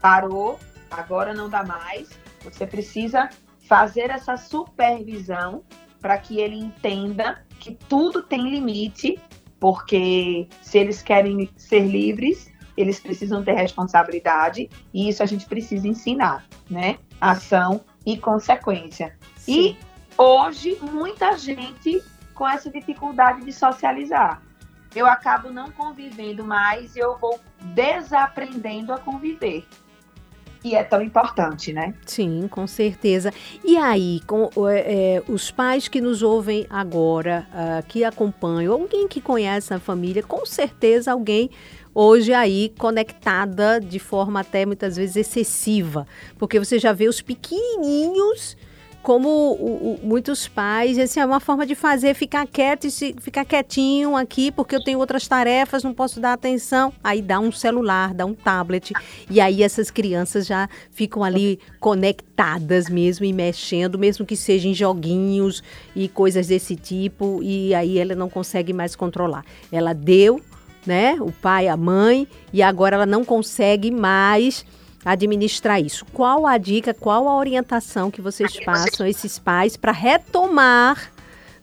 [0.00, 0.58] parou,
[0.90, 2.08] agora não dá mais.
[2.44, 3.28] Você precisa
[3.68, 5.62] fazer essa supervisão
[6.00, 9.20] para que ele entenda que tudo tem limite,
[9.58, 15.88] porque se eles querem ser livres, eles precisam ter responsabilidade e isso a gente precisa
[15.88, 16.98] ensinar, né?
[17.20, 19.18] Ação e consequência.
[19.36, 19.76] Sim.
[19.76, 19.76] E
[20.16, 22.00] hoje muita gente
[22.32, 24.40] com essa dificuldade de socializar.
[24.94, 29.66] Eu acabo não convivendo mais e eu vou desaprendendo a conviver
[30.60, 31.94] que é tão importante, né?
[32.04, 33.32] Sim, com certeza.
[33.64, 39.06] E aí, com é, é, os pais que nos ouvem agora, uh, que acompanham, alguém
[39.06, 41.50] que conhece a família, com certeza alguém
[41.94, 46.06] hoje aí conectada de forma até muitas vezes excessiva,
[46.38, 48.56] porque você já vê os pequenininhos
[49.08, 53.16] como o, o, muitos pais, assim, é uma forma de fazer ficar quieto e se,
[53.18, 56.92] ficar quietinho aqui, porque eu tenho outras tarefas, não posso dar atenção.
[57.02, 58.92] Aí dá um celular, dá um tablet,
[59.30, 65.62] e aí essas crianças já ficam ali conectadas mesmo e mexendo, mesmo que sejam joguinhos
[65.96, 69.42] e coisas desse tipo, e aí ela não consegue mais controlar.
[69.72, 70.38] Ela deu,
[70.84, 74.66] né, o pai, a mãe, e agora ela não consegue mais
[75.04, 76.04] administrar isso.
[76.12, 81.10] Qual a dica, qual a orientação que vocês passam a esses pais para retomar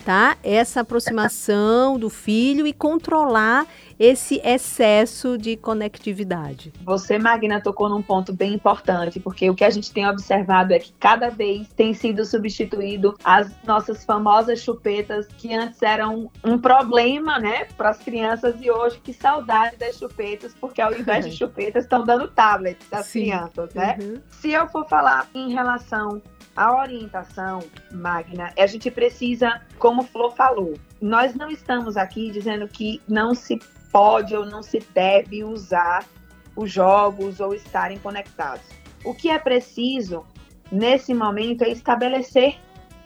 [0.05, 0.37] tá?
[0.43, 3.65] Essa aproximação do filho e controlar
[3.97, 6.71] esse excesso de conectividade.
[6.83, 10.79] Você, Magna, tocou num ponto bem importante, porque o que a gente tem observado é
[10.79, 17.39] que cada vez tem sido substituído as nossas famosas chupetas, que antes eram um problema,
[17.39, 21.85] né, para as crianças, e hoje que saudade das chupetas, porque ao invés de chupetas
[21.85, 23.97] estão dando tablets às crianças, né?
[24.01, 24.21] Uhum.
[24.29, 26.21] Se eu for falar em relação
[26.55, 27.59] a orientação,
[27.91, 33.59] Magna, a gente precisa, como Flor falou, nós não estamos aqui dizendo que não se
[33.91, 36.05] pode ou não se deve usar
[36.55, 38.65] os jogos ou estarem conectados.
[39.03, 40.25] O que é preciso
[40.71, 42.57] nesse momento é estabelecer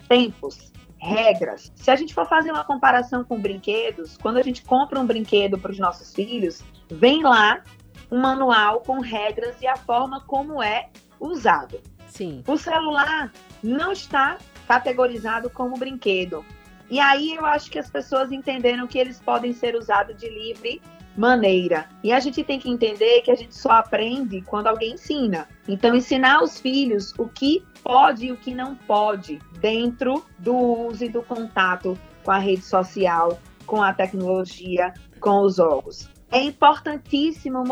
[0.07, 1.71] tempos, regras.
[1.75, 5.57] Se a gente for fazer uma comparação com brinquedos, quando a gente compra um brinquedo
[5.57, 7.63] para os nossos filhos, vem lá
[8.11, 10.89] um manual com regras e a forma como é
[11.19, 11.79] usado.
[12.19, 12.43] Sim.
[12.45, 13.31] O celular
[13.63, 16.43] não está categorizado como brinquedo.
[16.89, 20.81] E aí eu acho que as pessoas entenderam que eles podem ser usados de livre
[21.15, 21.87] maneira.
[22.03, 25.47] E a gente tem que entender que a gente só aprende quando alguém ensina.
[25.65, 31.05] Então, ensinar os filhos o que pode e o que não pode dentro do uso
[31.05, 36.09] e do contato com a rede social, com a tecnologia, com os jogos.
[36.29, 37.63] É importantíssimo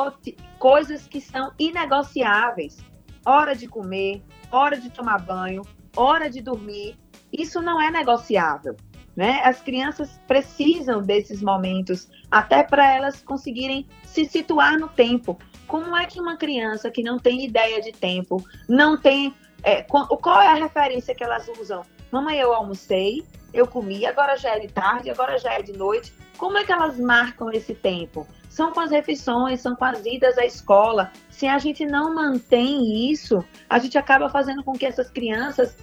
[0.57, 2.77] coisas que são inegociáveis.
[3.25, 5.61] Hora de comer, hora de tomar banho,
[5.95, 6.97] hora de dormir.
[7.31, 8.75] Isso não é negociável.
[9.15, 9.41] Né?
[9.43, 15.39] As crianças precisam desses momentos até para elas conseguirem se situar no tempo.
[15.65, 19.33] Como é que uma criança que não tem ideia de tempo, não tem.
[19.63, 21.83] É, qual é a referência que elas usam?
[22.11, 26.13] Mamãe, eu almocei, eu comi, agora já é de tarde, agora já é de noite.
[26.37, 28.27] Como é que elas marcam esse tempo?
[28.57, 31.11] São com as refeições, são com as idas à escola.
[31.29, 35.77] Se a gente não mantém isso, a gente acaba fazendo com que essas crianças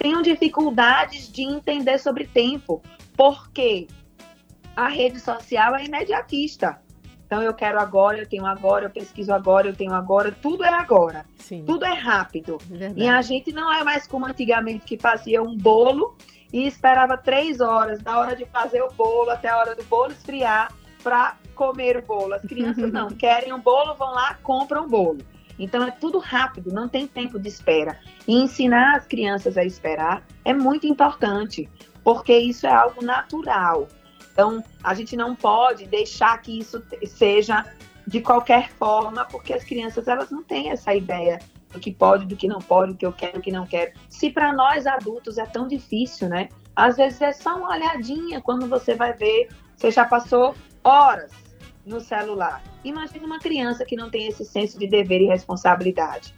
[0.00, 2.82] tenham dificuldades de entender sobre tempo.
[3.16, 3.86] Porque
[4.74, 6.82] a rede social é imediatista.
[7.24, 10.74] Então eu quero agora, eu tenho agora, eu pesquiso agora, eu tenho agora, tudo é
[10.74, 11.24] agora.
[11.38, 11.62] Sim.
[11.64, 12.58] Tudo é rápido.
[12.66, 13.00] Verdade.
[13.00, 16.16] E a gente não é mais como antigamente que fazia um bolo
[16.52, 20.10] e esperava três horas, da hora de fazer o bolo até a hora do bolo
[20.10, 22.34] esfriar para comer o bolo.
[22.34, 25.18] As crianças não querem um bolo, vão lá, compram o bolo.
[25.58, 27.98] Então é tudo rápido, não tem tempo de espera.
[28.26, 31.68] E ensinar as crianças a esperar é muito importante,
[32.02, 33.88] porque isso é algo natural.
[34.32, 37.66] Então, a gente não pode deixar que isso seja
[38.06, 41.38] de qualquer forma, porque as crianças elas não têm essa ideia
[41.70, 43.92] do que pode, do que não pode, do que eu quero, do que não quero.
[44.08, 46.48] Se para nós adultos é tão difícil, né?
[46.74, 51.32] Às vezes é só uma olhadinha quando você vai ver, você já passou horas
[51.84, 52.62] no celular.
[52.84, 56.34] Imagine uma criança que não tem esse senso de dever e responsabilidade.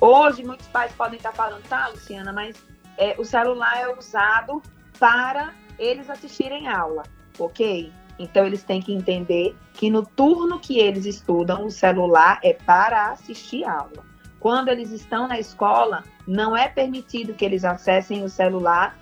[0.00, 2.56] Hoje, muitos pais podem estar falando, tá, Luciana, mas
[2.98, 4.62] é, o celular é usado
[4.98, 7.02] para eles assistirem aula
[7.38, 7.92] ok?
[8.18, 13.10] Então eles têm que entender que no turno que eles estudam, o celular é para
[13.10, 14.04] assistir aula.
[14.40, 18.96] Quando eles estão na escola, não é permitido que eles acessem o celular,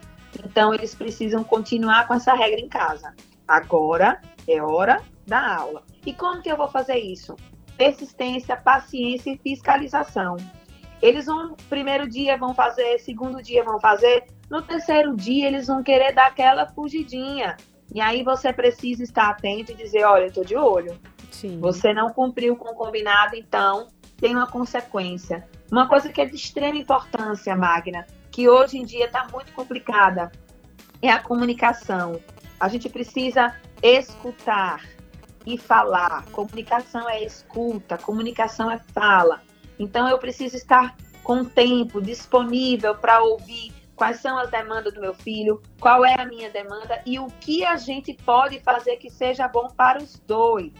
[0.44, 3.14] então eles precisam continuar com essa regra em casa.
[3.46, 5.82] Agora é hora da aula.
[6.04, 7.36] E como que eu vou fazer isso?
[7.76, 10.36] Persistência, paciência e fiscalização.
[11.02, 15.82] Eles vão, primeiro dia vão fazer, segundo dia vão fazer, no terceiro dia eles vão
[15.82, 17.56] querer dar aquela fugidinha.
[17.94, 20.98] E aí você precisa estar atento e dizer, olha, eu estou de olho.
[21.30, 21.58] Sim.
[21.60, 25.46] Você não cumpriu com o combinado, então tem uma consequência.
[25.70, 30.32] Uma coisa que é de extrema importância, Magna, que hoje em dia está muito complicada,
[31.00, 32.20] é a comunicação.
[32.58, 34.84] A gente precisa escutar
[35.46, 36.24] e falar.
[36.32, 39.40] Comunicação é escuta, comunicação é fala.
[39.78, 45.14] Então eu preciso estar com tempo disponível para ouvir quais são as demandas do meu
[45.14, 49.46] filho, qual é a minha demanda e o que a gente pode fazer que seja
[49.46, 50.72] bom para os dois,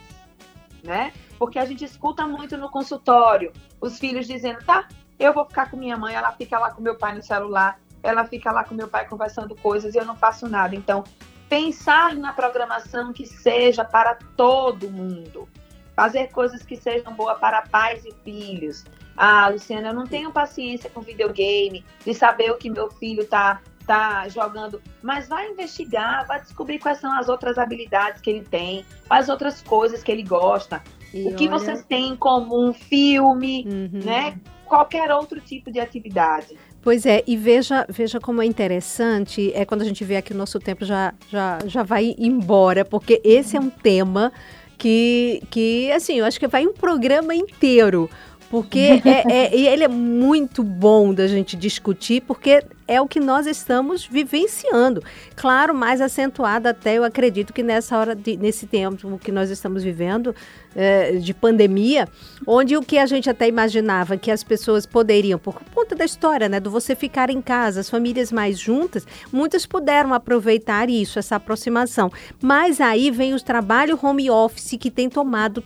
[0.83, 1.13] né?
[1.39, 4.89] Porque a gente escuta muito no consultório os filhos dizendo, tá,
[5.19, 8.25] eu vou ficar com minha mãe, ela fica lá com meu pai no celular, ela
[8.25, 10.75] fica lá com meu pai conversando coisas e eu não faço nada.
[10.75, 11.03] Então,
[11.49, 15.47] pensar na programação que seja para todo mundo,
[15.95, 18.83] fazer coisas que sejam boas para pais e filhos,
[19.17, 23.61] ah, Luciana, eu não tenho paciência com videogame, de saber o que meu filho tá,
[23.87, 24.81] tá jogando.
[25.01, 29.61] Mas vai investigar, vai descobrir quais são as outras habilidades que ele tem, as outras
[29.61, 30.83] coisas que ele gosta.
[31.13, 31.59] E o que olha...
[31.59, 34.03] vocês têm em comum, filme, uhum.
[34.03, 34.37] né?
[34.75, 36.57] Qualquer outro tipo de atividade.
[36.81, 40.37] Pois é, e veja, veja como é interessante, é quando a gente vê aqui o
[40.37, 44.31] nosso tempo já, já, já vai embora, porque esse é um tema
[44.77, 48.09] que, que, assim, eu acho que vai um programa inteiro
[48.49, 53.47] porque é, é, ele é muito bom da gente discutir, porque é o que nós
[53.47, 55.03] estamos vivenciando.
[55.35, 59.83] Claro, mais acentuado até, eu acredito que nessa hora, de, nesse tempo que nós estamos
[59.83, 60.35] vivendo,
[60.75, 62.07] é, de pandemia,
[62.45, 66.49] onde o que a gente até imaginava que as pessoas poderiam, por conta da história,
[66.49, 71.37] né, do você ficar em casa, as famílias mais juntas, muitas puderam aproveitar isso, essa
[71.37, 72.11] aproximação.
[72.41, 75.63] Mas aí vem os trabalho home office que tem tomado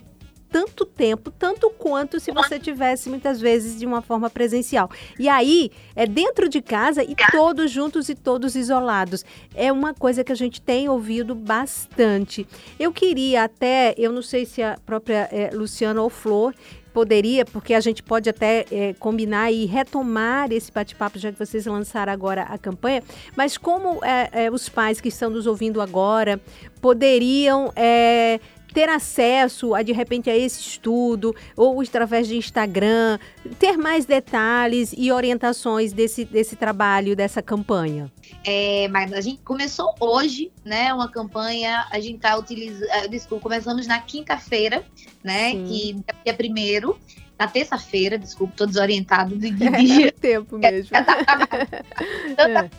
[0.50, 4.90] tanto tempo, tanto quanto se você tivesse muitas vezes de uma forma presencial.
[5.18, 9.24] E aí é dentro de casa e todos juntos e todos isolados.
[9.54, 12.46] É uma coisa que a gente tem ouvido bastante.
[12.78, 16.54] Eu queria até, eu não sei se a própria é, Luciana ou Flor
[16.92, 21.64] poderia, porque a gente pode até é, combinar e retomar esse bate-papo, já que vocês
[21.66, 23.02] lançaram agora a campanha,
[23.36, 26.40] mas como é, é, os pais que estão nos ouvindo agora
[26.80, 27.72] poderiam
[28.72, 33.18] ter acesso a de repente a esse estudo ou através de Instagram,
[33.58, 38.10] ter mais detalhes e orientações desse, desse trabalho, dessa campanha?
[38.44, 40.92] É, mas a gente começou hoje, né?
[40.94, 42.88] Uma campanha, a gente está utilizando.
[42.90, 44.84] Eh, desculpa, começamos na quinta-feira,
[45.22, 45.50] né?
[45.50, 46.04] Sim.
[46.22, 46.98] Que é primeiro
[47.40, 50.08] na terça-feira, desculpa, tô desorientado de, de dia.
[50.08, 50.90] É tempo mesmo.
[50.94, 51.46] É, tá, tá,
[52.36, 52.70] tanta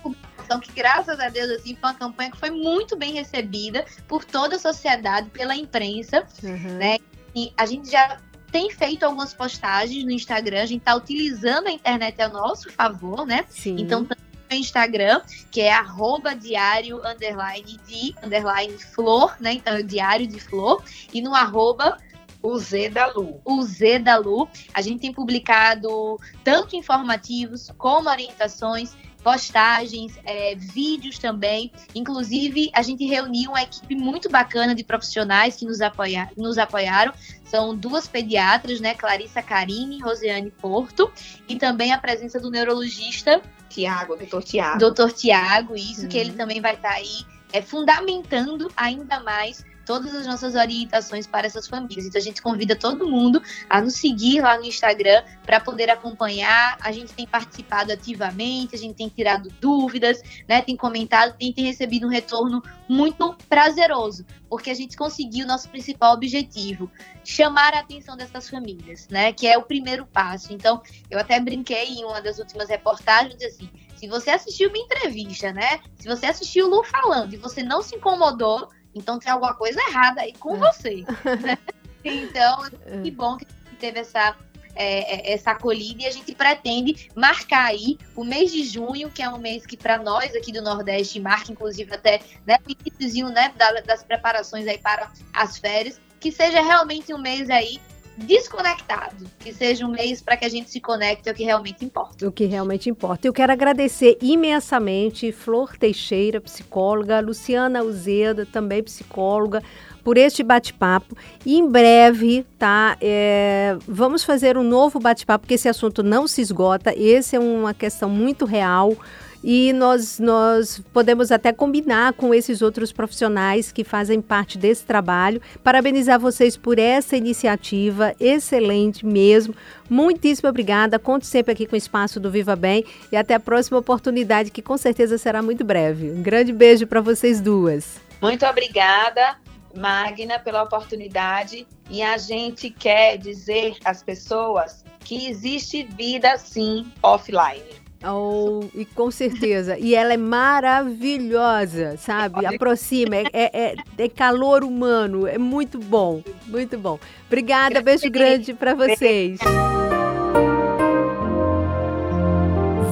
[0.51, 4.25] então, que graças a Deus, assim, foi uma campanha que foi muito bem recebida por
[4.25, 6.77] toda a sociedade, pela imprensa, uhum.
[6.77, 6.97] né?
[7.33, 8.19] E a gente já
[8.51, 13.25] tem feito algumas postagens no Instagram, a gente está utilizando a internet a nosso favor,
[13.25, 13.45] né?
[13.47, 13.77] Sim.
[13.79, 19.53] Então, no Instagram, que é arroba diário underline de underline flor, né?
[19.53, 20.83] Então, é diário de flor.
[21.13, 21.97] E no arroba
[22.43, 23.39] O Z da Lu.
[23.45, 24.49] O Z da Lu.
[24.73, 28.93] A gente tem publicado tanto informativos como orientações
[29.23, 31.71] postagens, é, vídeos também.
[31.93, 37.13] Inclusive, a gente reuniu uma equipe muito bacana de profissionais que nos, apoia nos apoiaram.
[37.43, 38.93] São duas pediatras, né?
[38.93, 41.11] Clarissa Carine e Rosiane Porto.
[41.47, 44.79] E também a presença do neurologista Tiago, doutor Tiago.
[44.79, 46.09] Doutor Tiago, isso, uhum.
[46.09, 51.27] que ele também vai estar tá aí é, fundamentando ainda mais todas as nossas orientações
[51.27, 52.05] para essas famílias.
[52.05, 56.77] Então a gente convida todo mundo a nos seguir lá no Instagram para poder acompanhar.
[56.81, 60.61] A gente tem participado ativamente, a gente tem tirado dúvidas, né?
[60.61, 65.69] Tem comentado, tem, tem recebido um retorno muito prazeroso, porque a gente conseguiu o nosso
[65.69, 66.91] principal objetivo,
[67.23, 69.31] chamar a atenção dessas famílias, né?
[69.31, 70.53] Que é o primeiro passo.
[70.53, 75.53] Então, eu até brinquei em uma das últimas reportagens assim, se você assistiu uma entrevista,
[75.53, 75.79] né?
[75.99, 79.79] Se você assistiu o Lu falando e você não se incomodou, então tem alguma coisa
[79.89, 80.59] errada aí com é.
[80.59, 81.05] você.
[81.41, 81.57] Né?
[82.03, 82.67] Então,
[83.03, 83.11] que é.
[83.11, 83.45] bom que
[83.79, 84.35] teve essa,
[84.75, 89.29] é, essa acolhida e a gente pretende marcar aí o mês de junho, que é
[89.29, 93.53] um mês que para nós aqui do Nordeste marca, inclusive até né, o início né,
[93.85, 97.79] das preparações aí para as férias, que seja realmente um mês aí
[98.21, 102.27] desconectado, que seja um mês para que a gente se conecte ao que realmente importa.
[102.27, 103.27] O que realmente importa.
[103.27, 109.61] Eu quero agradecer imensamente Flor Teixeira, psicóloga, Luciana Uzeda, também psicóloga,
[110.03, 111.15] por este bate-papo.
[111.45, 112.97] E em breve, tá?
[113.01, 116.93] É, vamos fazer um novo bate-papo, porque esse assunto não se esgota.
[116.95, 118.95] Esse é uma questão muito real
[119.43, 125.41] e nós, nós podemos até combinar com esses outros profissionais que fazem parte desse trabalho.
[125.63, 129.55] Parabenizar vocês por essa iniciativa, excelente mesmo.
[129.89, 130.99] Muitíssimo obrigada.
[130.99, 134.61] Conto sempre aqui com o espaço do Viva Bem e até a próxima oportunidade, que
[134.61, 136.11] com certeza será muito breve.
[136.11, 137.99] Um grande beijo para vocês duas.
[138.21, 139.37] Muito obrigada.
[139.75, 147.80] Magna, pela oportunidade e a gente quer dizer às pessoas que existe vida sim offline.
[148.03, 149.77] Oh, e com certeza.
[149.77, 152.45] E ela é maravilhosa, sabe?
[152.45, 156.99] Aproxima, é, é, é, calor humano, é muito bom, muito bom.
[157.27, 159.39] Obrigada, beijo grande para vocês.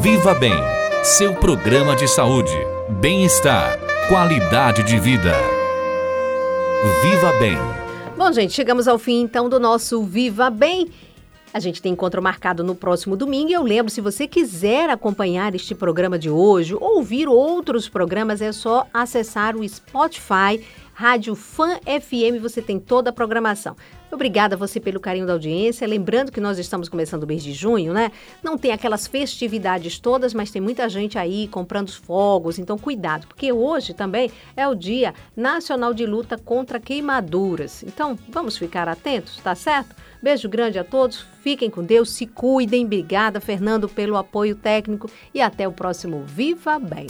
[0.01, 0.53] Viva Bem,
[1.03, 2.55] seu programa de saúde,
[3.01, 5.34] bem-estar, qualidade de vida.
[7.03, 7.57] Viva Bem.
[8.16, 10.89] Bom, gente, chegamos ao fim então do nosso Viva Bem.
[11.51, 15.55] A gente tem encontro marcado no próximo domingo e eu lembro, se você quiser acompanhar
[15.55, 21.79] este programa de hoje ou ouvir outros programas, é só acessar o Spotify, Rádio Fan
[21.79, 23.75] FM, você tem toda a programação.
[24.11, 25.87] Obrigada a você pelo carinho da audiência.
[25.87, 28.11] Lembrando que nós estamos começando o mês de junho, né?
[28.43, 33.51] Não tem aquelas festividades todas, mas tem muita gente aí comprando fogos, então cuidado, porque
[33.51, 37.81] hoje também é o Dia Nacional de Luta contra Queimaduras.
[37.83, 39.95] Então, vamos ficar atentos, tá certo?
[40.22, 42.86] Beijo grande a todos, fiquem com Deus, se cuidem.
[42.86, 47.07] Obrigada, Fernando, pelo apoio técnico e até o próximo Viva Bem.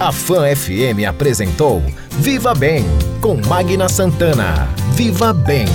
[0.00, 1.80] A Fan FM apresentou
[2.10, 2.84] Viva Bem
[3.20, 4.68] com Magna Santana.
[4.94, 5.66] Viva Bem.